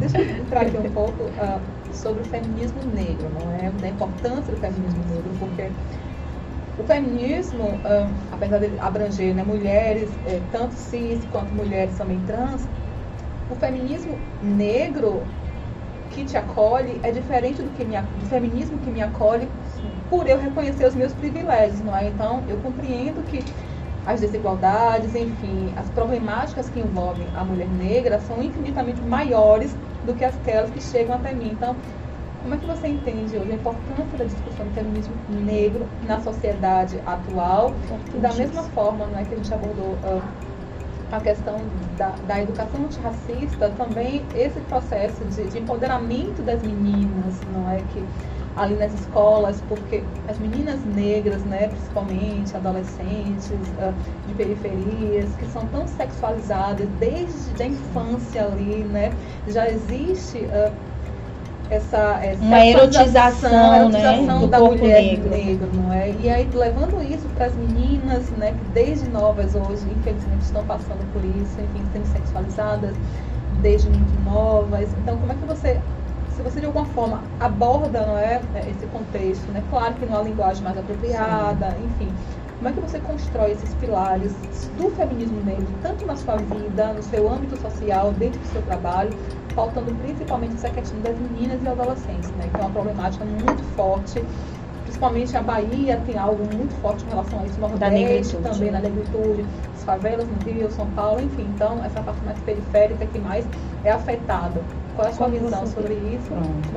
[0.00, 1.58] Deixa eu entrar aqui um pouco ah,
[1.94, 3.70] sobre o feminismo negro, não é?
[3.72, 5.72] Da importância do feminismo negro, porque
[6.76, 12.68] o feminismo, ah, apesar de abranger né, mulheres, eh, tanto cis quanto mulheres também trans,
[13.48, 15.36] o feminismo negro
[16.08, 19.50] que te acolhe é diferente do, que me, do feminismo que me acolhe
[20.08, 22.08] por eu reconhecer os meus privilégios, não é?
[22.08, 23.46] Então, eu compreendo que
[24.06, 29.74] as desigualdades, enfim, as problemáticas que envolvem a mulher negra são infinitamente maiores
[30.04, 31.50] do que aquelas que chegam até mim.
[31.52, 31.74] Então,
[32.42, 37.00] como é que você entende hoje a importância da discussão do feminismo negro na sociedade
[37.06, 37.72] atual?
[38.14, 41.56] E da mesma forma, não é que a gente abordou ah, a questão
[41.96, 48.04] da, da educação antirracista, também esse processo de, de empoderamento das meninas, não é que
[48.56, 53.92] ali nas escolas, porque as meninas negras, né, principalmente adolescentes ah,
[54.26, 59.12] de periferias, que são tão sexualizadas desde a infância ali, né,
[59.48, 60.70] já existe ah,
[61.70, 65.30] essa, essa Uma erotização, né, erotização do da mulher negro.
[65.30, 66.12] negro, não é?
[66.20, 71.04] E aí levando isso para as meninas, né, que desde novas hoje, infelizmente, estão passando
[71.12, 72.94] por isso, enfim, sendo sexualizadas
[73.60, 74.88] desde muito novas.
[75.02, 75.80] Então, como é que você,
[76.34, 79.62] se você de alguma forma aborda, não é, esse contexto, né?
[79.70, 82.12] Claro que numa linguagem mais apropriada, enfim.
[82.56, 84.32] Como é que você constrói esses pilares
[84.76, 89.10] do feminismo negro, tanto na sua vida, no seu âmbito social, dentro do seu trabalho,
[89.54, 92.48] faltando principalmente essa questão das meninas e adolescentes, né?
[92.50, 94.24] Que é uma problemática muito forte.
[94.82, 99.44] Principalmente a Bahia tem algo muito forte em relação a isso, Nordeste também, na negritude,
[99.74, 101.46] as favelas no Rio, São Paulo, enfim.
[101.54, 103.46] Então, essa parte mais periférica que mais
[103.84, 104.62] é afetada.
[104.94, 106.28] Qual é a sua visão sobre isso?
[106.28, 106.70] Pronto.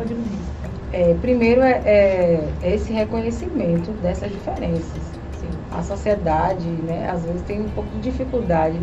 [0.92, 5.04] É, primeiro é, é- é esse reconhecimento dessas diferenças.
[5.32, 5.50] Sim.
[5.70, 8.80] A sociedade, né, às vezes tem um pouco de dificuldade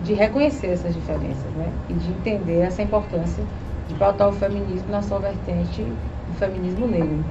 [0.00, 3.44] de reconhecer essas diferenças, né, e de entender essa importância
[3.86, 5.82] de pautar o feminismo na sua vertente
[6.26, 7.24] do feminismo negro.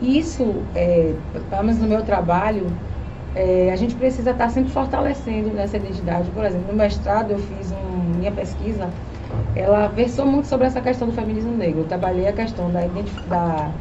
[0.00, 1.14] Isso, é,
[1.48, 2.76] pelo menos no meu trabalho,
[3.34, 6.30] é, a gente precisa estar sempre fortalecendo nessa identidade.
[6.32, 8.94] Por exemplo, no mestrado eu fiz um, minha pesquisa,
[9.54, 11.80] ela versou muito sobre essa questão do feminismo negro.
[11.82, 12.80] Eu trabalhei a questão da,
[13.26, 13.74] da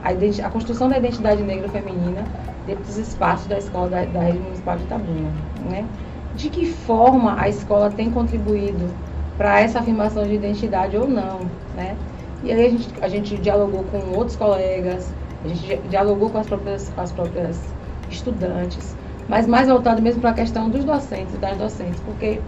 [0.00, 0.10] a,
[0.46, 2.30] a construção da identidade negra feminina
[2.64, 5.90] dentro dos espaços da escola da, da rede municipal de Itabuna, né?
[6.32, 8.98] De que forma a escola tem contribuído
[9.36, 11.98] para essa afirmação de identidade ou não, né?
[12.42, 16.38] E aí a gente, a gente dialogou com outros colegas, a gente di- dialogou com
[16.38, 17.74] as próprias, com as próprias
[18.08, 18.96] estudantes,
[19.26, 22.44] mas mais voltado mesmo para a questão dos docentes e das docentes, porque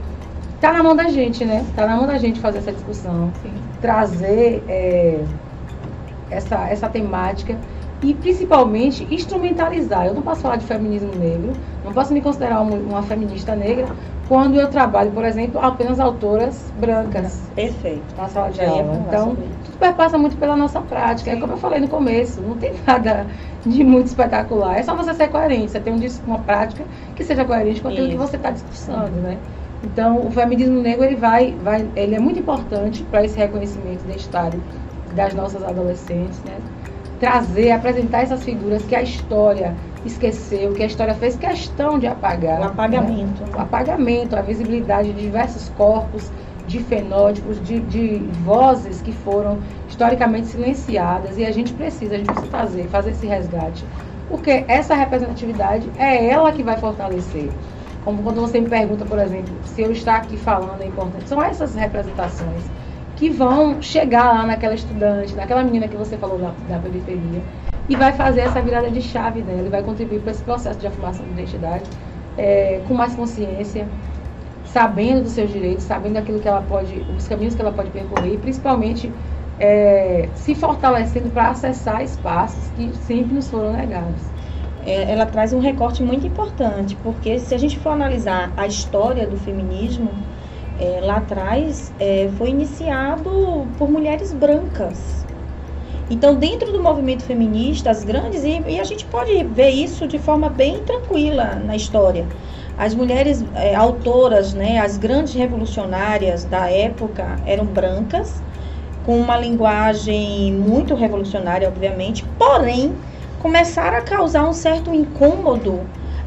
[0.60, 1.64] tá na mão da gente, né?
[1.74, 3.52] Tá na mão da gente fazer essa discussão, Sim.
[3.80, 5.24] trazer é,
[6.30, 7.56] essa, essa temática
[8.02, 10.06] e principalmente instrumentalizar.
[10.06, 11.52] Eu não posso falar de feminismo negro,
[11.84, 13.88] não posso me considerar uma, uma feminista negra
[14.28, 18.14] quando eu trabalho, por exemplo, apenas autoras brancas Perfeito.
[18.16, 19.02] na sala de ia aula.
[19.08, 19.34] Então,
[19.64, 21.30] tudo perpassa muito pela nossa prática.
[21.30, 23.26] É como eu falei no começo, não tem nada
[23.64, 24.78] de muito espetacular.
[24.78, 26.84] É só você ser coerente, você tem um uma prática
[27.16, 28.26] que seja coerente com aquilo que Isso.
[28.26, 29.38] você está discursando, né?
[29.82, 34.60] Então, o feminismo negro ele vai, vai, ele é muito importante para esse reconhecimento identitário
[35.14, 36.56] das nossas adolescentes, né?
[37.20, 39.74] Trazer, apresentar essas figuras que a história
[40.04, 42.58] esqueceu, que a história fez questão de apagar.
[42.58, 42.66] O né?
[42.66, 43.42] apagamento.
[43.56, 46.30] o apagamento, a visibilidade de diversos corpos,
[46.66, 49.58] de fenótipos, de, de vozes que foram
[49.88, 53.84] historicamente silenciadas e a gente precisa, a gente precisa fazer, fazer esse resgate.
[54.28, 57.50] Porque essa representatividade é ela que vai fortalecer.
[58.08, 61.28] Como quando você me pergunta, por exemplo, se eu estar aqui falando é importante.
[61.28, 62.64] São essas representações
[63.16, 67.42] que vão chegar lá naquela estudante, naquela menina que você falou da, da periferia,
[67.86, 70.86] e vai fazer essa virada de chave dela, e vai contribuir para esse processo de
[70.86, 71.84] afirmação de identidade
[72.38, 73.86] é, com mais consciência,
[74.64, 78.32] sabendo dos seus direitos, sabendo aquilo que ela pode, os caminhos que ela pode percorrer,
[78.32, 79.12] e principalmente
[79.60, 84.37] é, se fortalecendo para acessar espaços que sempre nos foram negados.
[84.82, 89.26] É, ela traz um recorte muito importante, porque se a gente for analisar a história
[89.26, 90.10] do feminismo,
[90.78, 95.26] é, lá atrás é, foi iniciado por mulheres brancas.
[96.10, 100.18] Então, dentro do movimento feminista, as grandes, e, e a gente pode ver isso de
[100.18, 102.26] forma bem tranquila na história.
[102.76, 108.42] As mulheres é, autoras, né, as grandes revolucionárias da época eram brancas,
[109.02, 112.94] com uma linguagem muito revolucionária, obviamente, porém
[113.40, 115.80] começaram a causar um certo incômodo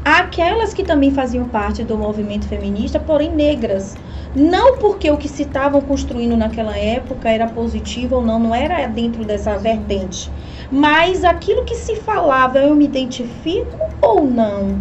[0.04, 3.96] àquelas que também faziam parte do movimento feminista, porém negras.
[4.34, 8.86] Não porque o que se estavam construindo naquela época era positivo ou não, não era
[8.86, 10.30] dentro dessa vertente.
[10.70, 14.80] Mas aquilo que se falava, eu me identifico ou não?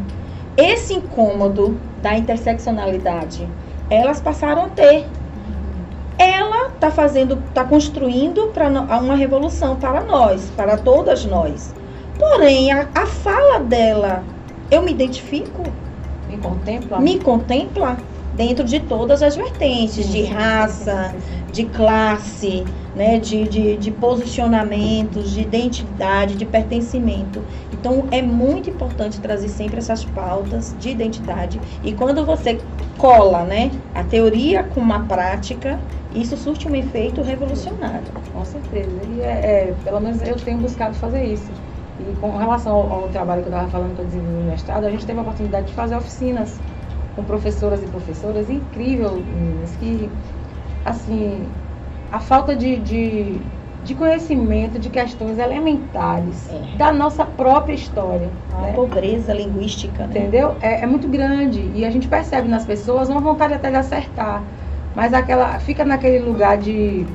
[0.56, 3.48] Esse incômodo da interseccionalidade,
[3.90, 5.06] elas passaram a ter.
[6.18, 11.74] Ela está fazendo, está construindo para uma revolução para nós, para todas nós.
[12.22, 14.28] Porém, a, a fala dela,
[14.70, 15.64] eu me identifico,
[16.28, 17.00] Me contempla?
[17.00, 21.18] me contempla dentro de todas as vertentes, de raça,
[21.50, 22.66] de classe,
[22.96, 27.46] né, de, de, de posicionamentos, de identidade, de pertencimento.
[27.72, 31.80] Então é muito importante trazer sempre essas pautas de identidade.
[31.84, 38.14] E quando você cola né, a teoria com uma prática, isso surte um efeito revolucionário.
[38.32, 39.04] Com certeza.
[39.04, 41.61] E é, é, pelo menos eu tenho buscado fazer isso.
[42.10, 44.86] E com relação ao, ao trabalho que eu estava falando que eu desenvolvi no mestrado,
[44.86, 46.60] a gente teve a oportunidade de fazer oficinas
[47.16, 50.10] com professoras e professoras incrível, meninas, que,
[50.86, 51.46] assim,
[52.12, 53.36] a falta de, de,
[53.84, 56.78] de conhecimento de questões elementares É.
[56.78, 58.30] da nossa própria história.
[58.54, 58.74] A né?
[58.74, 60.10] pobreza linguística, né?
[60.10, 60.56] Entendeu?
[60.62, 61.62] É, é muito grande.
[61.76, 64.42] E a gente percebe nas pessoas uma vontade até de acertar.
[64.96, 67.06] Mas aquela fica naquele lugar de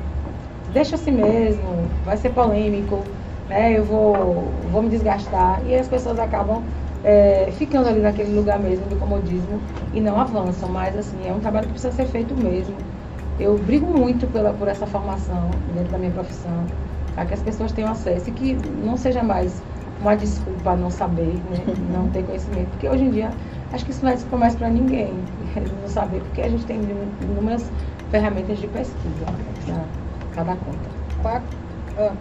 [0.73, 1.63] deixa assim mesmo,
[2.03, 3.03] vai ser polêmico,
[3.47, 3.77] né?
[3.77, 5.65] Eu vou, vou me desgastar.
[5.65, 6.67] E as pessoas acabam
[7.03, 10.69] é, ficando ali naquele lugar mesmo do comodismo e não avançam.
[10.69, 12.87] Mas assim, é um trabalho que precisa ser feito mesmo.
[13.37, 16.71] Eu brigo muito pela, por essa formação dentro da minha profissão,
[17.13, 19.63] para que as pessoas tenham acesso e que não seja mais
[19.99, 21.65] uma desculpa não saber, né?
[21.77, 22.71] não ter conhecimento.
[22.71, 23.35] Porque hoje em dia,
[23.71, 25.29] acho que isso não é desculpa mais para ninguém,
[25.71, 26.81] não saber, porque a gente tem
[27.21, 27.71] inúmeras
[28.07, 29.35] ferramentas de pesquisa
[30.33, 30.91] para dar conta.
[31.15, 31.47] Qua-
[31.95, 32.17] ah,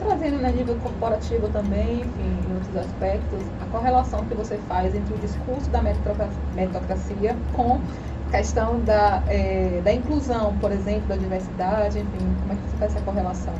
[0.00, 5.14] Trazendo né, nível corporativo também, enfim, em outros aspectos, a correlação que você faz entre
[5.14, 7.80] o discurso da meritocracia, com
[8.28, 12.76] a questão da, eh, da inclusão, por exemplo, da diversidade, enfim, como é que você
[12.78, 13.54] faz essa correlação?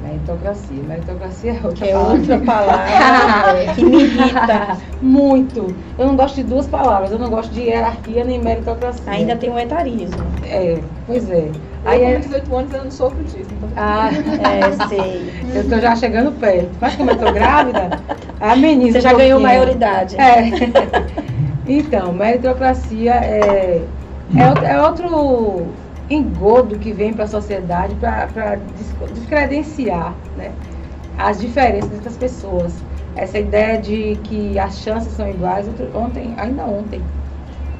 [0.00, 0.82] Meritocracia.
[0.82, 2.18] Meritocracia é outra Que é palavra.
[2.18, 4.78] outra palavra que me irrita.
[5.00, 5.74] Muito.
[5.98, 7.10] Eu não gosto de duas palavras.
[7.10, 9.02] Eu não gosto de hierarquia nem meritocracia.
[9.10, 10.20] Ainda tem o etarismo.
[10.42, 11.50] É, pois é.
[11.84, 12.14] Aí, eu é.
[12.14, 13.50] com 18 anos eu não sofro disso.
[13.52, 13.70] Então...
[13.76, 14.08] Ah,
[14.42, 15.32] É, sei.
[15.54, 16.76] eu tô já chegando perto.
[16.80, 18.02] Mas como eu tô grávida,
[18.40, 20.16] ameniza Você já um ganhou maioridade.
[20.16, 20.44] É.
[21.66, 23.88] Então, meritocracia é,
[24.36, 25.74] é, outro- é outro
[26.10, 28.56] engodo que vem para a sociedade para
[29.14, 30.52] descredenciar né,
[31.16, 32.84] as diferenças entre as pessoas.
[33.16, 35.66] Essa ideia de que as chances são iguais.
[35.68, 37.02] Outro- ontem, ainda ontem,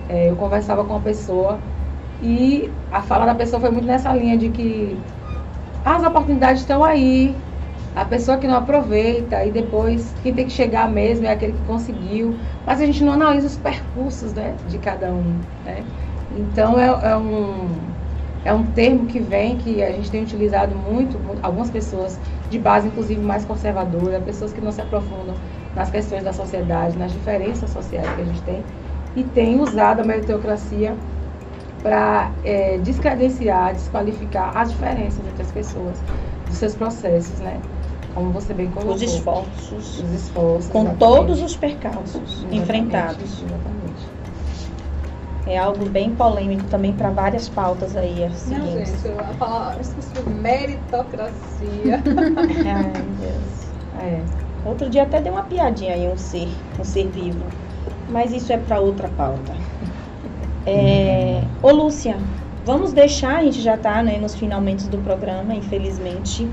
[0.08, 1.60] é, eu conversava com uma pessoa
[2.24, 4.98] e a fala da pessoa foi muito nessa linha de que
[5.84, 7.36] as oportunidades estão aí,
[7.94, 11.62] a pessoa que não aproveita e depois quem tem que chegar mesmo é aquele que
[11.66, 12.34] conseguiu.
[12.66, 15.38] Mas a gente não analisa os percursos né, de cada um.
[15.66, 15.84] Né?
[16.34, 17.68] Então é, é um,
[18.42, 22.18] é um termo que vem, que a gente tem utilizado muito, algumas pessoas
[22.48, 25.34] de base, inclusive, mais conservadora, pessoas que não se aprofundam
[25.76, 28.62] nas questões da sociedade, nas diferenças sociais que a gente tem,
[29.14, 30.94] e tem usado a meritocracia
[31.84, 36.02] para é, descredenciar, desqualificar as diferenças entre as pessoas,
[36.48, 37.60] dos seus processos, né?
[38.14, 38.94] Como você bem colocou.
[38.94, 39.98] Os esforços.
[39.98, 40.70] Os esforços.
[40.70, 40.98] Com exatamente.
[40.98, 43.42] todos os percalços Exatamente, enfrentados.
[43.42, 44.14] Exatamente.
[45.46, 49.02] É algo bem polêmico também para várias pautas aí as Não, seguintes.
[49.02, 52.02] gente, eu- a palavra, eu esqueci o meritocracia.
[52.64, 53.74] Ai, Deus.
[53.92, 54.24] É.
[54.64, 57.52] Outro dia até deu uma piadinha aí, um ser, um ser vivo.
[58.08, 59.63] Mas isso é para outra pauta.
[60.66, 61.48] É...
[61.62, 62.22] Ô Lúcia,
[62.64, 66.50] vamos deixar, a gente já está né, nos finalmente do programa, infelizmente.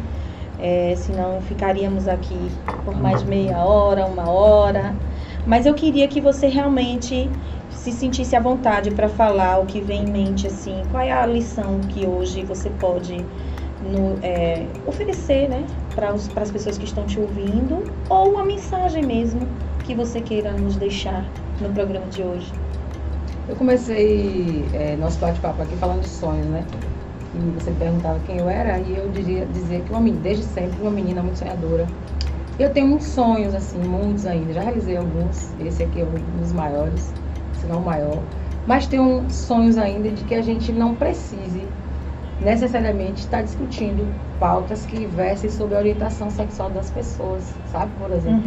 [0.57, 2.51] É, senão ficaríamos aqui
[2.84, 4.97] por mais meia hora, uma hora.
[5.45, 7.32] Mas eu queria que você realmente
[7.70, 11.26] se sentisse à vontade para falar o que vem em mente, assim, qual é a
[11.26, 13.26] lição que hoje você pode
[13.80, 19.57] no- é, oferecer, né, para as pessoas que estão te ouvindo, ou uma mensagem mesmo
[19.84, 22.53] que você queira nos deixar no programa de hoje.
[23.52, 26.64] Eu comecei é, nosso bate-papo aqui falando de sonhos, né?
[27.36, 30.80] E você perguntava quem eu era, e eu diria dizer que uma menina, desde sempre,
[30.80, 31.86] uma menina muito sonhadora.
[32.58, 34.54] Eu tenho muitos sonhos, assim, muitos ainda.
[34.54, 37.14] Já realizei alguns, esse aqui é um dos maiores,
[37.60, 38.24] se não o maior.
[38.66, 41.68] Mas tenho sonhos ainda de que a gente não precise
[42.39, 44.08] necessariamente estar discutindo
[44.39, 47.91] pautas que versem sobre a orientação sexual das pessoas, sabe?
[47.97, 48.41] Por exemplo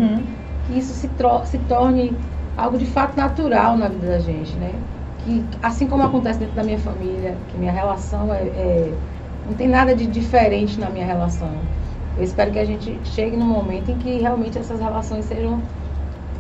[0.66, 1.11] que isso se,
[1.44, 2.16] se torne
[2.57, 4.84] algo de fato natural na vida da gente, né?
[5.18, 9.00] Que assim como acontece dentro da minha família, que minha relação é, é-
[9.44, 11.68] não tem nada de diferente na minha relação.
[12.14, 15.68] Eu espero que a gente chegue num momento em que realmente essas relações sejam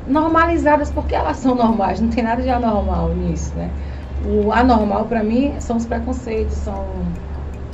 [0.06, 3.74] normalizadas porque elas são normais, não tem nada de anormal nisso, né?
[4.18, 7.16] O anormal para mim são os preconceitos, são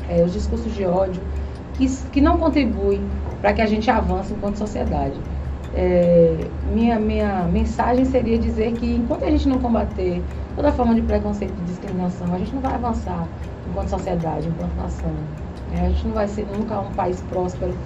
[0.06, 1.28] é, os discursos de ódio
[1.72, 3.10] que, que não contribuem
[3.40, 5.24] para que a gente avance enquanto sociedade.
[5.72, 11.02] É, minha, minha mensagem seria dizer que enquanto a gente não combater toda forma de
[11.02, 13.30] preconceito e discriminação, a gente não vai avançar
[13.64, 15.30] enquanto sociedade, enquanto nação.
[15.68, 17.80] É, a gente não vai ser nunca um país próspero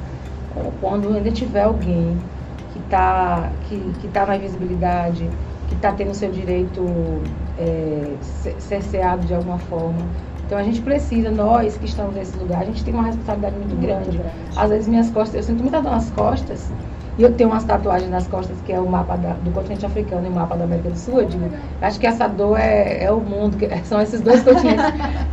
[0.55, 2.31] é, quando ainda tiver alguém
[2.67, 9.25] que está que, que tá na invisibilidade, que está tendo seu direito é, ce- cerceado
[9.27, 10.13] de alguma forma.
[10.45, 13.77] Então a gente precisa, nós que estamos nesse lugar, a gente tem uma responsabilidade muito
[13.77, 14.23] grande.
[14.55, 16.75] Às vezes minhas costas, eu sinto muita dor nas costas,
[17.17, 20.27] e eu tenho umas tatuagens nas costas que é o mapa da- do continente africano
[20.27, 21.21] e o mapa da América do Sul.
[21.21, 21.51] Eu digo,
[21.81, 24.85] acho que essa dor é, é o mundo, que- são esses dois continentes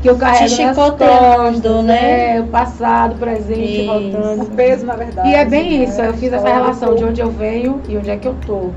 [0.02, 2.36] que eu carrego Te nas chicoteando, costas, né?
[2.38, 3.86] É, o passado, o presente, Isso.
[3.86, 4.44] voltando.
[4.44, 5.30] O peso, na verdade.
[5.30, 5.84] E é bem né?
[5.86, 6.60] isso, eu fiz essa Histórico.
[6.60, 8.74] relação de onde eu venho e onde é que eu tô.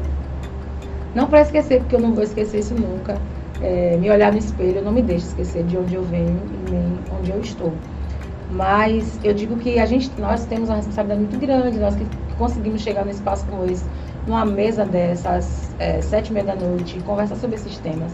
[1.15, 3.23] Não para esquecer, porque eu não vou esquecer isso nunca.
[3.61, 7.05] É, me olhar no espelho, não me deixo esquecer de onde eu venho e nem
[7.09, 7.81] onde eu estou.
[8.49, 12.83] Mas eu digo que a gente, nós temos uma responsabilidade muito grande, nós que conseguimos
[12.83, 13.85] chegar num espaço como esse,
[14.27, 18.13] numa mesa dessas, é, sete e meia da noite, e conversar sobre esses temas.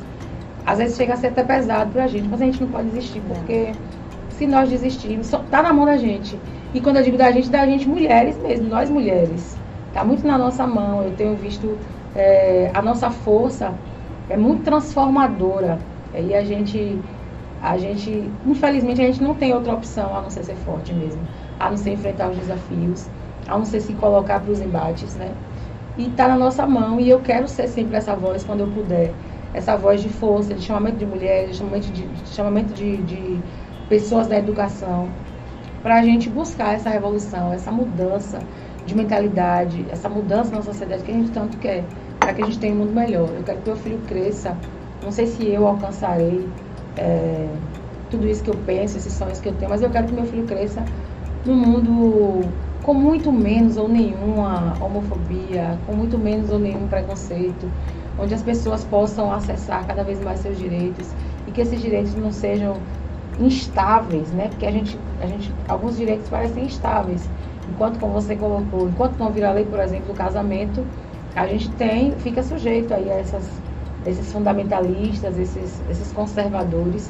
[0.66, 3.20] Às vezes chega a ser até pesado pra gente, mas a gente não pode desistir,
[3.26, 3.72] porque
[4.30, 6.38] se nós desistirmos, só, tá na mão da gente.
[6.72, 9.56] E quando eu digo da gente, da gente mulheres mesmo, nós mulheres.
[9.92, 11.02] Tá muito na nossa mão.
[11.02, 11.76] Eu tenho visto
[12.14, 13.74] é, a nossa força
[14.28, 15.78] é muito transformadora.
[16.14, 16.98] E a gente,
[17.62, 21.20] a gente, infelizmente, a gente não tem outra opção a não ser ser forte mesmo,
[21.58, 23.08] a não ser enfrentar os desafios,
[23.50, 25.36] a não ser se colocar para os embates, né?
[25.96, 27.00] E tá na nossa mão.
[27.00, 29.14] E eu quero ser sempre essa voz quando eu puder,
[29.52, 33.44] essa voz de força, de chamamento de mulheres, de chamamento de, de chamamento de, de
[33.88, 35.16] pessoas da educação,
[35.82, 38.46] para a gente buscar essa revolução, essa mudança
[38.84, 42.58] de mentalidade, essa mudança na sociedade que a gente tanto quer, para que a gente
[42.58, 43.34] tenha um mundo melhor.
[43.34, 44.62] Eu quero que meu filho cresça.
[45.02, 46.54] Não sei se eu alcançarei
[46.96, 47.60] é,
[48.08, 50.26] tudo isso que eu penso, esses sonhos que eu tenho, mas eu quero que meu
[50.26, 50.88] filho cresça
[51.44, 52.54] num mundo
[52.90, 57.70] com muito menos ou nenhuma homofobia, com muito menos ou nenhum preconceito,
[58.18, 61.08] onde as pessoas possam acessar cada vez mais seus direitos
[61.46, 62.74] e que esses direitos não sejam
[63.38, 64.48] instáveis, né?
[64.48, 67.30] Porque a gente, a gente, alguns direitos parecem instáveis.
[67.72, 70.84] Enquanto, como você colocou, enquanto não vira lei, por exemplo, do casamento,
[71.36, 73.48] a gente tem, fica sujeito aí a essas,
[74.04, 77.08] esses fundamentalistas, esses, esses conservadores,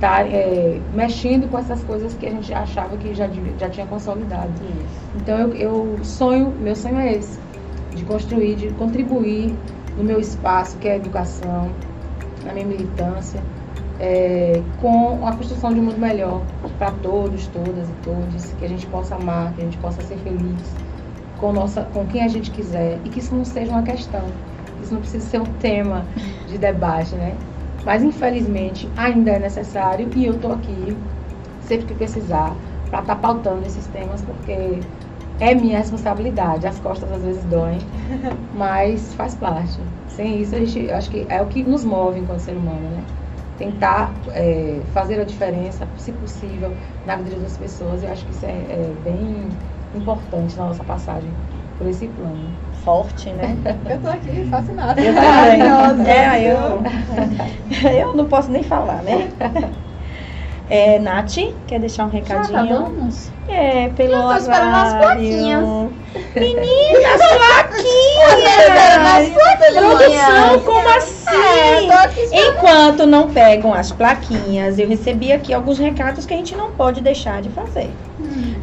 [0.00, 3.28] tá, é, mexendo com essas coisas que a gente achava que já,
[3.58, 4.50] já tinha consolidado.
[5.16, 7.38] Então eu, eu sonho, meu sonho é esse,
[7.94, 9.54] de construir, de contribuir
[9.96, 11.68] no meu espaço, que é a educação,
[12.44, 13.40] na minha militância,
[14.00, 16.42] é, com a construção de um mundo melhor
[16.78, 20.16] para todos, todas e todos, que a gente possa amar, que a gente possa ser
[20.18, 20.76] feliz
[21.38, 24.22] com, nossa, com quem a gente quiser e que isso não seja uma questão,
[24.82, 26.06] isso não precisa ser um tema
[26.46, 27.36] de debate, né?
[27.88, 30.94] Mas infelizmente ainda é necessário e eu estou aqui
[31.58, 32.54] sempre que precisar,
[32.90, 34.82] para estar pautando esses temas, porque
[35.40, 36.66] é minha responsabilidade.
[36.66, 37.78] As costas às vezes doem,
[38.52, 39.80] mas faz parte.
[40.06, 43.06] Sem isso, a gente acho que é o que nos move enquanto ser humano, né?
[43.56, 46.76] Tentar é, fazer a diferença, se possível,
[47.06, 48.02] na vida das pessoas.
[48.02, 49.48] Eu acho que isso é, é bem
[49.94, 51.34] importante na nossa passagem
[51.78, 52.50] por esse plano.
[52.84, 53.56] Forte, né?
[53.88, 55.00] Eu tô aqui fascinada.
[55.00, 55.58] Eu também.
[55.58, 56.02] Maravilhosa.
[56.08, 56.82] É, eu,
[58.08, 59.28] eu não posso nem falar, né?
[60.70, 62.58] É, Nath, quer deixar um Já recadinho?
[62.58, 63.30] acabamos?
[63.48, 65.64] É, pelo Eu tô esperando as plaquinhas.
[66.36, 67.28] Meninas, Nas
[69.28, 69.74] plaquinhas!
[69.74, 70.62] Produção, plaquinhas.
[70.64, 71.88] como assim?
[72.30, 72.48] É.
[72.48, 77.00] Enquanto não pegam as plaquinhas, eu recebi aqui alguns recados que a gente não pode
[77.00, 77.90] deixar de fazer.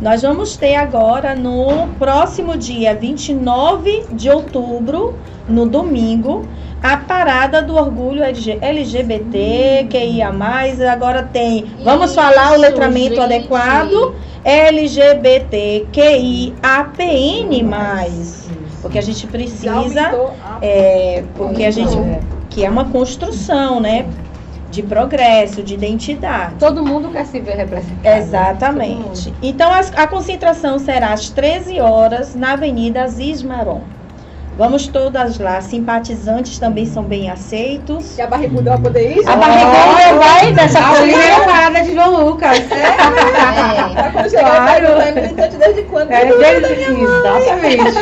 [0.06, 5.16] Nós vamos ter agora no próximo dia 29 de outubro,
[5.50, 6.48] no domingo,
[6.80, 10.32] a parada do orgulho LG LGBT, QIA+,
[10.92, 13.20] agora tem, vamos falar o Isso, letramento gente.
[13.20, 17.66] adequado, LGBT, QI, APN+,
[18.84, 20.12] porque a gente precisa,
[20.62, 21.98] é, porque a gente,
[22.52, 24.06] que é uma construção, né,
[24.76, 26.56] de progresso, de identidade.
[26.60, 28.02] Todo mundo quer se ver representado.
[28.04, 28.18] né?
[28.20, 29.30] Exatamente.
[29.30, 29.38] mundo.
[29.42, 33.82] Então as- a concentração será às 13 horas na Avenida Aziz Maron.
[34.58, 35.60] Vamos todas lá.
[35.60, 38.18] Simpatizantes também são bem aceitos.
[38.18, 39.28] E a barriguda vai poder ir?
[39.28, 42.58] A barrigona vai dessa A primeira parada de João Lucas.
[42.72, 42.92] É.
[43.96, 45.02] Tá quando chegar Claro.
[45.02, 46.10] é militante desde quando?
[46.12, 47.96] É, desde- exatamente.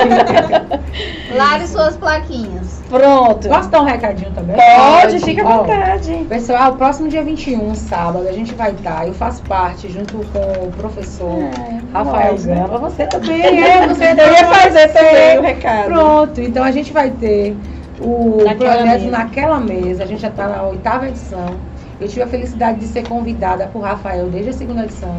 [1.36, 2.73] Lare suas plaquinhas.
[2.94, 3.48] Pronto.
[3.50, 4.56] Posso dar um recadinho também?
[4.56, 6.26] Pode, fica à Ó, vontade.
[6.30, 9.08] Pessoal, próximo dia 21, sábado, a gente vai estar.
[9.08, 11.50] Eu faço parte, junto com o professor
[11.92, 12.56] Rafael nós, né?
[12.56, 12.78] Gama.
[12.78, 15.86] Você também, é, você Eu ia fazer também o recado.
[15.86, 17.58] Pronto, então a gente vai ter
[18.00, 19.12] o Naquela projeto mesa.
[19.18, 20.04] naquela mesa.
[20.04, 21.56] A gente já está na oitava edição.
[22.00, 25.16] Eu tive a felicidade de ser convidada por Rafael desde a segunda edição.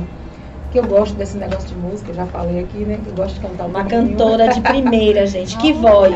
[0.75, 2.99] Que eu gosto desse negócio de música, eu já falei aqui, né?
[3.01, 5.57] Que eu gosto de cantar um Uma cantora de primeira, gente.
[5.59, 6.12] Que voz.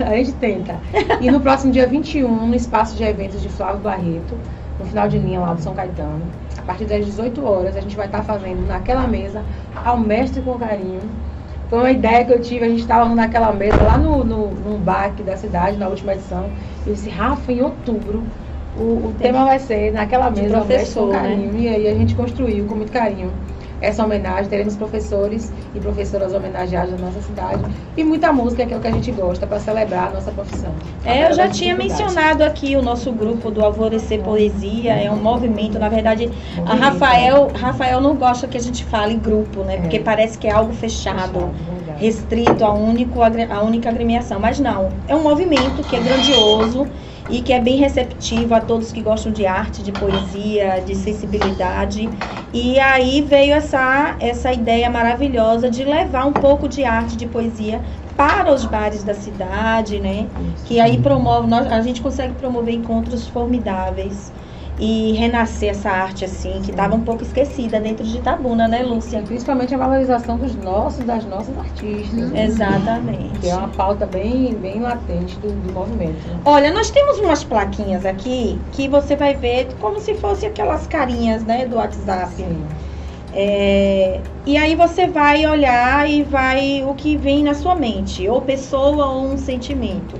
[0.00, 0.76] A gente tenta.
[1.20, 4.38] E no próximo dia 21, no espaço de eventos de Flávio Barreto,
[4.78, 6.22] no final de linha lá do São Caetano,
[6.56, 9.42] a partir das 18 horas, a gente vai estar fazendo naquela mesa
[9.84, 11.00] ao mestre com carinho.
[11.68, 14.78] Foi uma ideia que eu tive, a gente estava naquela mesa lá no, no, num
[14.78, 16.48] bar aqui da cidade, na última edição.
[16.86, 18.22] Eu disse, Rafa, em outubro,
[18.76, 21.18] o, o tema vai ser naquela mesa ao mestre com né?
[21.18, 21.58] carinho.
[21.58, 23.32] E aí a gente construiu com muito carinho
[23.80, 24.48] essa homenagem.
[24.48, 27.62] Teremos professores e professoras homenageados da nossa cidade
[27.96, 30.72] e muita música, que é o que a gente gosta, para celebrar a nossa profissão.
[31.04, 35.78] É, eu já tinha mencionado aqui o nosso grupo do Alvorecer Poesia, é um movimento,
[35.78, 39.76] na verdade, a Movimento, Rafael, Rafael não gosta que a gente fale grupo, né?
[39.76, 39.78] É.
[39.78, 40.78] Porque parece que é algo né?
[40.78, 41.50] fechado,
[41.96, 44.38] restrito a, único, a única agremiação.
[44.40, 46.86] Mas não, é um movimento que é grandioso
[47.28, 52.08] e que é bem receptivo a todos que gostam de arte, de poesia, de sensibilidade.
[52.52, 57.82] E aí veio essa, essa ideia maravilhosa de levar um pouco de arte, de poesia
[58.16, 60.28] para os bares da cidade, né?
[60.64, 64.32] que aí promove, nós, a gente consegue promover encontros formidáveis
[64.78, 69.22] e renascer essa arte assim, que estava um pouco esquecida dentro de Tabuna, né, Lúcia?
[69.22, 72.30] Principalmente a valorização dos nossos, das nossas artistas.
[72.30, 72.44] né?
[72.44, 73.40] Exatamente.
[73.40, 76.26] Que é uma pauta bem, bem latente do, do movimento.
[76.28, 76.40] né?
[76.44, 81.44] Olha, nós temos umas plaquinhas aqui que você vai ver como se fosse aquelas carinhas,
[81.44, 82.32] né, do WhatsApp.
[82.34, 82.64] Sim.
[83.34, 88.40] É, e aí você vai olhar e vai o que vem na sua mente, ou
[88.40, 90.16] pessoa ou um sentimento.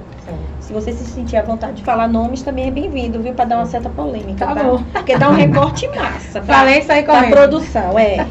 [0.68, 3.32] Se você se sentir à vontade de falar nomes, também é bem-vindo, viu?
[3.32, 4.64] Para dar uma certa polêmica, Tá tá?
[4.64, 4.82] bom.
[4.92, 6.42] Porque dá um recorte massa.
[6.42, 7.30] pra- Falei isso aí da correndo.
[7.30, 8.26] produção, é.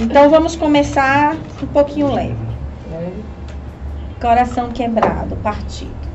[0.00, 2.34] Então vamos começar um pouquinho leve.
[4.18, 6.08] Coração quebrado, partido.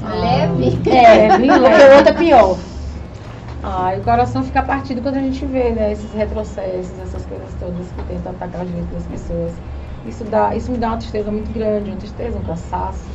[0.00, 0.88] Leve.
[0.88, 1.84] É, É, porque leve.
[1.92, 2.56] o outro é pior.
[3.64, 7.88] Ai, o coração fica partido quando a gente vê, né, esses retrocessos, essas coisas todas
[7.90, 9.54] que tentam atacar os direitos das pessoas.
[10.06, 13.08] Isso, dá, isso me dá uma tristeza muito grande, uma tristeza, um cansaço,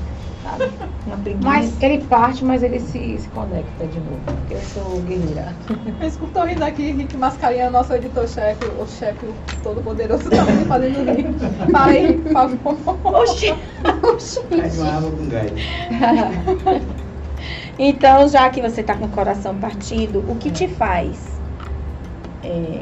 [0.50, 0.72] sabe?
[1.06, 1.47] Uma preguiça.
[1.47, 5.54] Mas ele parte, mas ele se, se conecta de novo, porque eu sou guerreira.
[6.00, 9.28] Eu escutou rindo aqui, Rick Mascarinha, nosso editor-chefe, o chefe
[9.61, 11.28] todo poderoso, tá me fazendo rir.
[11.72, 12.78] Fala aí, por favor.
[13.03, 13.53] Oxi.
[14.49, 15.52] Faz uma água com gás.
[17.82, 21.40] Então, já que você tá com o coração partido, o que te faz
[22.44, 22.82] é,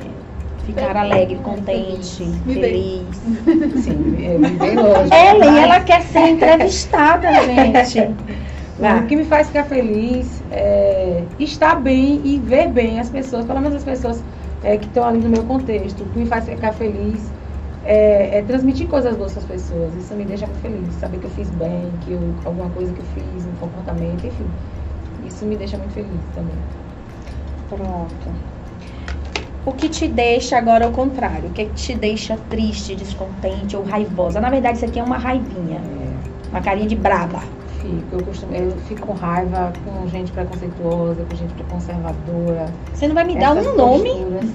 [0.68, 3.16] ficar alegre, contente, Me feliz?
[3.18, 5.14] Sim, é bem longe.
[5.14, 8.18] Ellen, Mas- ela quer ser entrevistada, gente.
[8.80, 13.60] O que me faz ficar feliz é estar bem e ver bem as pessoas, pelo
[13.60, 14.24] menos as pessoas
[14.62, 16.04] é, que estão ali no meu contexto.
[16.04, 17.34] O que me faz ficar feliz
[17.84, 19.96] é, é transmitir coisas boas para as pessoas.
[19.96, 20.94] Isso me deixa muito feliz.
[20.94, 24.46] Saber que eu fiz bem, que eu, alguma coisa que eu fiz, um comportamento, enfim.
[25.26, 26.58] Isso me deixa muito feliz também.
[27.68, 28.57] Pronto.
[29.68, 31.50] O que te deixa agora ao contrário?
[31.50, 34.40] O que te deixa triste, descontente ou raivosa?
[34.40, 35.82] Na verdade, isso aqui é uma raivinha.
[36.50, 37.42] Uma carinha de braba.
[37.82, 42.74] Fico, eu, costumo, eu fico com raiva com gente preconceituosa, com gente conservadora.
[42.94, 44.10] Você não vai me dar um nome?
[44.10, 44.46] posturas.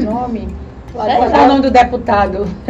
[0.00, 0.48] Um nome?
[0.98, 2.46] Qual é o nome do deputado?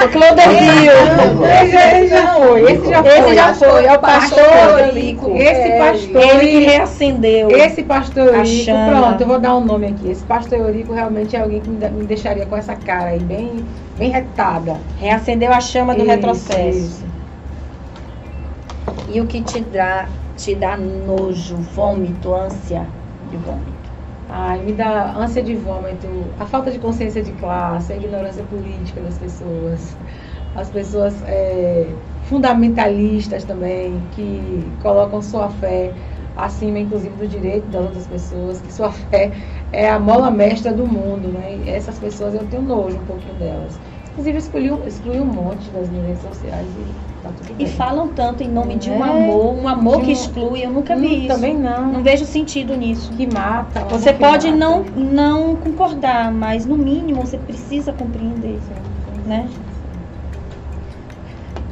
[0.00, 1.46] O.
[1.76, 3.18] Esse já, foi, esse já foi.
[3.18, 5.26] Esse já foi, é o pastor Eurico.
[5.28, 5.36] Eurico.
[5.36, 7.50] Esse pastor, Ele que reacendeu.
[7.50, 10.10] esse pastor Eurico, pronto, eu vou dar um nome aqui.
[10.10, 13.64] Esse pastor Eurico realmente é alguém que me deixaria com essa cara aí, bem,
[13.98, 14.78] bem retada.
[14.98, 16.78] Reacendeu a chama do Isso, retrocesso.
[16.78, 17.04] isso.
[19.12, 22.86] E o que te dá, te dá nojo, vômito, ânsia
[23.30, 23.69] de vômito?
[24.32, 29.02] Ai, me dá ânsia de vômito, a falta de consciência de classe, a ignorância política
[29.02, 29.98] das pessoas,
[30.54, 35.94] as pessoas é, fundamentalistas também, que colocam sua fé
[36.34, 39.32] acima, inclusive, do direito das outras pessoas, que sua fé
[39.72, 41.56] é a mola mestra do mundo, né?
[41.56, 43.80] E essas pessoas eu tenho nojo um pouquinho delas.
[44.12, 47.66] Inclusive, excluí, um- excluí um monte das minhas redes sociais e tá tudo E bem.
[47.68, 50.64] falam tanto em nome de um É, amor, um amor de que um- exclui.
[50.64, 51.28] Eu nunca vi Hum, isso.
[51.28, 51.92] Também não.
[51.92, 53.14] Não vejo sentido nisso.
[53.14, 53.84] Que mata.
[53.84, 54.58] um Você pode mata.
[54.58, 58.60] não, não concordar, mas no mínimo você precisa compreender,
[59.24, 59.48] né?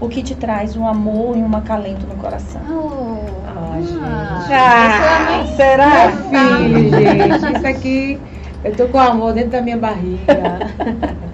[0.01, 2.63] O que te traz um amor e um acalento no coração.
[2.71, 4.53] Oh, Ah, gente.
[4.53, 6.13] Ah, é será?
[6.13, 8.21] Filho, gente, isso aqui,
[8.63, 10.35] eu tô com amor dentro da minha barriga.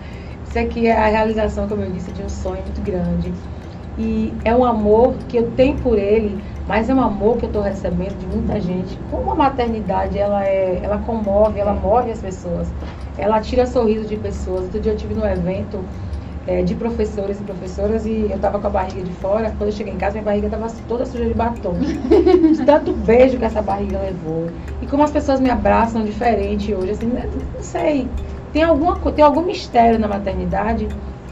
[0.54, 3.32] Isso aqui é a realização, como eu disse, de um sonho muito grande.
[3.98, 7.48] E é um amor que eu tenho por ele, mas é um amor que eu
[7.48, 8.96] estou recebendo de muita gente.
[9.10, 12.72] Como a maternidade, ela é, ela comove, ela move as pessoas.
[13.18, 14.66] Ela tira sorriso de pessoas.
[14.66, 15.84] Outro dia eu tive num evento
[16.46, 19.50] eh, de professores e professoras e eu estava com a barriga de fora.
[19.50, 21.80] Quando eu cheguei em casa, minha barriga estava toda suja de batom.
[22.64, 24.46] Tanto beijo que essa barriga levou.
[24.80, 28.08] E como as pessoas me abraçam diferente hoje, assim, não sei.
[28.54, 30.88] Tem, alguma, tem algum mistério na maternidade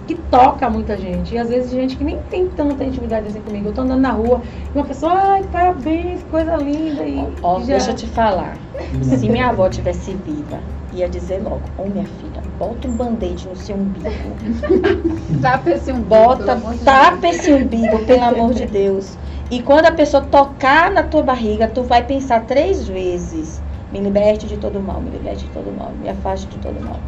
[0.08, 1.32] que toca muita gente.
[1.32, 3.68] E às vezes gente que nem tem tanta intimidade assim comigo.
[3.68, 4.42] Eu tô andando na rua
[4.74, 7.04] e uma pessoa, ai, parabéns, coisa linda.
[7.04, 8.58] E, Ó, já- deixa eu te falar.
[9.04, 10.58] Se minha avó tivesse viva,
[10.92, 14.08] ia dizer logo, ô minha filha, bota um band-aid no seu umbigo.
[15.40, 19.16] Tapa esse um Bota, tapa esse umbigo, pelo amor de Deus.
[19.48, 23.62] E quando a pessoa tocar na tua barriga, tu vai pensar três vezes.
[23.92, 27.00] Me liberte de todo mal, me liberte de todo mal, me afaste de todo mal.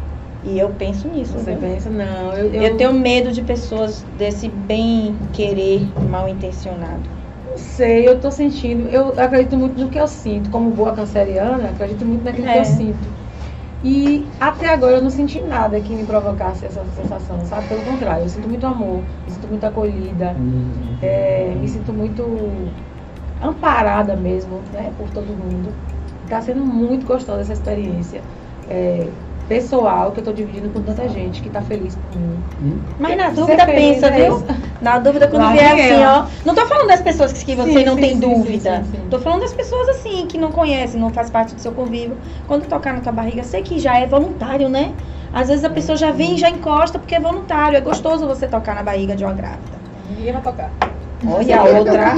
[0.43, 1.33] E eu penso nisso.
[1.33, 7.09] Você pensa, não, eu, eu, Eu tenho medo de pessoas desse bem querer mal intencionado.
[7.43, 10.49] não sei, eu tô sentindo, eu acredito muito no que eu sinto.
[10.51, 12.59] Como boa canceriana, acredito muito naquilo que É.
[12.59, 13.09] eu sinto.
[13.83, 17.67] E até agora eu não senti nada que me provocasse essa sensação, sabe?
[17.69, 20.35] Pelo contrário, eu sinto muito amor, me sinto muito acolhida,
[21.01, 22.73] é, me sinto muito
[23.39, 25.75] amparada mesmo, né, por todo mundo.
[26.25, 28.21] Está sendo muito gostosa essa experiência
[28.67, 29.07] é,
[29.47, 32.43] pessoal que eu estou dividindo com tanta gente que está feliz por mim.
[32.99, 34.43] Mas na Ser dúvida feliz pensa, é viu?
[34.81, 36.25] Na dúvida quando vier assim, ó.
[36.45, 38.83] Não tô falando das pessoas que você Sim, não sim, tem sim, dúvida.
[39.09, 42.17] Tô falando das pessoas assim, que não conhecem, não faz parte do seu convívio.
[42.47, 44.93] Quando tocar na tua barriga, sei que já é voluntário, né?
[45.31, 47.77] Às vezes a pessoa já vem e já encosta porque é voluntário.
[47.77, 49.77] É gostoso você tocar na barriga de uma grávida.
[50.09, 50.94] Ninguém vai tocar.
[51.27, 52.13] Olha a outra.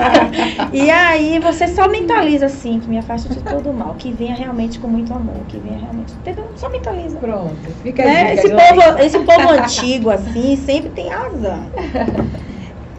[0.72, 3.94] e aí você só mentaliza assim, que me afasta de todo mal.
[3.98, 5.36] Que venha realmente com muito amor.
[5.48, 6.12] Que venha realmente.
[6.14, 6.46] Entendeu?
[6.56, 7.16] Só mentaliza.
[7.18, 8.34] Pronto, fica Né?
[8.34, 11.66] Esse, povo, esse povo antigo, assim, sempre tem razão.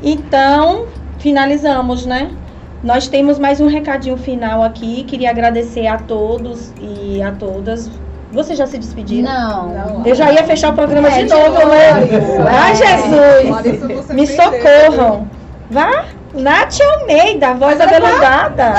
[0.03, 0.85] Então,
[1.17, 2.31] finalizamos, né?
[2.83, 5.03] Nós temos mais um recadinho final aqui.
[5.05, 7.89] Queria agradecer a todos e a todas.
[8.31, 9.31] Vocês já se despediram?
[9.31, 9.69] Não.
[9.69, 10.05] Não.
[10.05, 12.01] Eu já ia fechar o programa É, de novo, né?
[12.71, 12.75] É.
[12.75, 13.81] Jesus!
[13.95, 15.27] Você Me socorram!
[15.71, 16.05] Vá!
[16.33, 18.73] Nath Almeida, voz aveludada.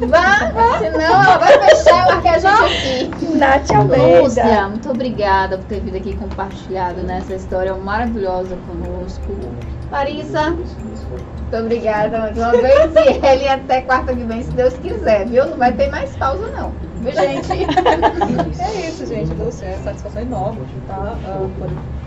[0.00, 3.36] Vá, senão ela vai fechar e marcar a gente aqui.
[3.36, 4.22] Nath Almeida.
[4.22, 9.32] Lúcia, muito obrigada por ter vindo aqui compartilhado nessa história maravilhosa conosco.
[9.90, 10.56] Larissa,
[11.52, 12.94] muito obrigada mais uma vez.
[12.96, 15.46] E ele até quarta que vem, se Deus quiser, viu?
[15.46, 16.70] Não vai ter mais pausa, não.
[16.94, 17.52] Viu, gente?
[17.52, 19.34] É isso, gente.
[19.34, 21.14] Lúcia, é satisfação enorme tá?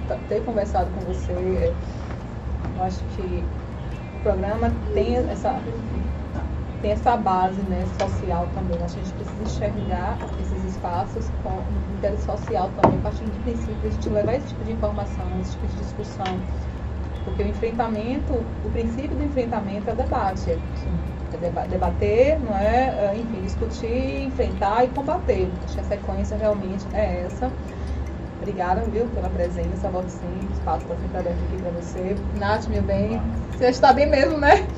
[0.07, 1.73] Tá- ter conversado com você.
[2.75, 3.43] Eu acho que
[4.17, 5.61] o programa tem essa,
[6.81, 8.77] tem essa base né, social também.
[8.83, 13.87] A gente precisa enxergar esses espaços com interesse social também, a partir do princípio de
[13.87, 16.25] a gente levar esse tipo de informação, esse tipo de discussão.
[17.35, 20.51] Porque o enfrentamento, o princípio do enfrentamento é o debate.
[21.31, 23.13] É deba- debater, não é?
[23.13, 25.57] É, Enfim, discutir, enfrentar e combater.
[25.63, 27.53] Acho que a sequência realmente é essa.
[28.37, 29.89] Obrigada, viu, pela presença.
[29.91, 30.05] O
[30.51, 32.15] espaço está sempre aberto aqui para você.
[32.33, 33.21] Nath, meu bem,
[33.55, 34.69] você está bem mesmo, né?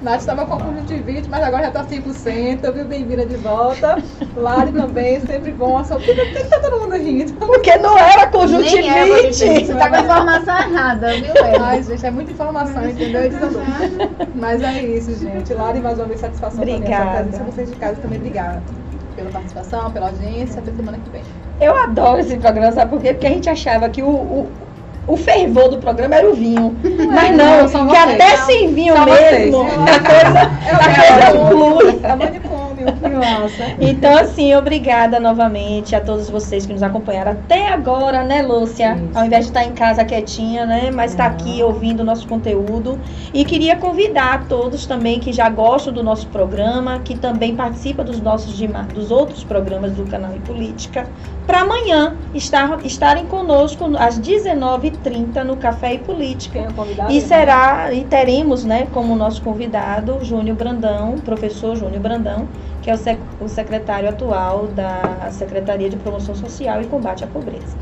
[0.00, 2.84] Nath estava com conjuntivite, mas agora já está 100%, viu?
[2.84, 3.98] Bem-vinda de volta.
[4.36, 5.82] Lari também, sempre bom.
[5.82, 7.32] Só que tem que estar todo mundo rindo.
[7.32, 9.66] Porque não era Nem é conjuntivite.
[9.66, 11.86] Você tá com a informação errada, viu, Ai, Ed?
[11.88, 13.22] gente, é muita informação, entendeu?
[14.36, 15.52] Mas é isso, gente.
[15.52, 16.76] Lari, mais uma vez, satisfação também.
[16.76, 17.24] Obrigada.
[17.24, 18.62] Presença, vocês de casa também, obrigada.
[19.16, 21.22] Pela participação, pela audiência, até semana que vem.
[21.60, 23.12] Eu adoro esse programa, sabe por quê?
[23.12, 24.52] Porque a gente achava que o, o,
[25.08, 26.76] o fervor do programa era o vinho.
[27.10, 28.14] Mas não, não, são que vocês.
[28.14, 29.78] até sem vinho São mesmo, vocês.
[29.88, 30.40] a coisa,
[30.72, 31.98] a coisa flui.
[32.88, 33.76] É.
[33.80, 38.94] Então, assim, obrigada novamente a todos vocês que nos acompanharam até agora, né, Lúcia?
[38.94, 39.18] Isso.
[39.18, 40.90] Ao invés de estar em casa quietinha, né?
[40.92, 42.98] Mas está aqui ouvindo o nosso conteúdo.
[43.32, 48.04] E queria convidar a todos também que já gostam do nosso programa, que também participam
[48.04, 48.58] dos nossos
[48.94, 51.06] dos outros programas do canal e Política,
[51.48, 56.58] para amanhã estar, estarem conosco às 19h30 no Café e Política.
[57.08, 57.16] É?
[57.16, 62.46] E será, e teremos, né, como nosso convidado, Júnior Brandão, professor Júnior Brandão,
[62.82, 67.26] que é o, sec- o secretário atual da Secretaria de Promoção Social e Combate à
[67.26, 67.76] Pobreza.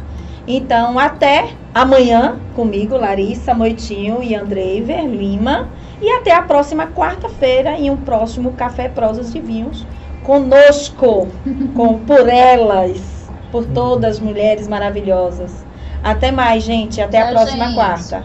[0.47, 5.69] Então, até amanhã comigo, Larissa Moitinho e Andrei Verlima.
[6.01, 9.85] E até a próxima quarta-feira em um próximo Café Prosas de Vinhos
[10.23, 11.27] conosco,
[11.75, 13.16] com, por elas,
[13.51, 15.65] por todas as mulheres maravilhosas.
[16.03, 17.01] Até mais, gente.
[17.01, 17.75] Até a próxima gente.
[17.75, 18.25] quarta.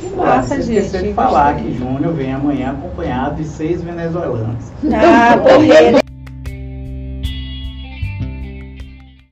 [0.00, 0.78] Que massa, Você gente.
[0.78, 4.64] esqueceu de falar que Júnior vem amanhã acompanhado de seis venezuelanos.
[4.92, 6.07] Ah, porreiro.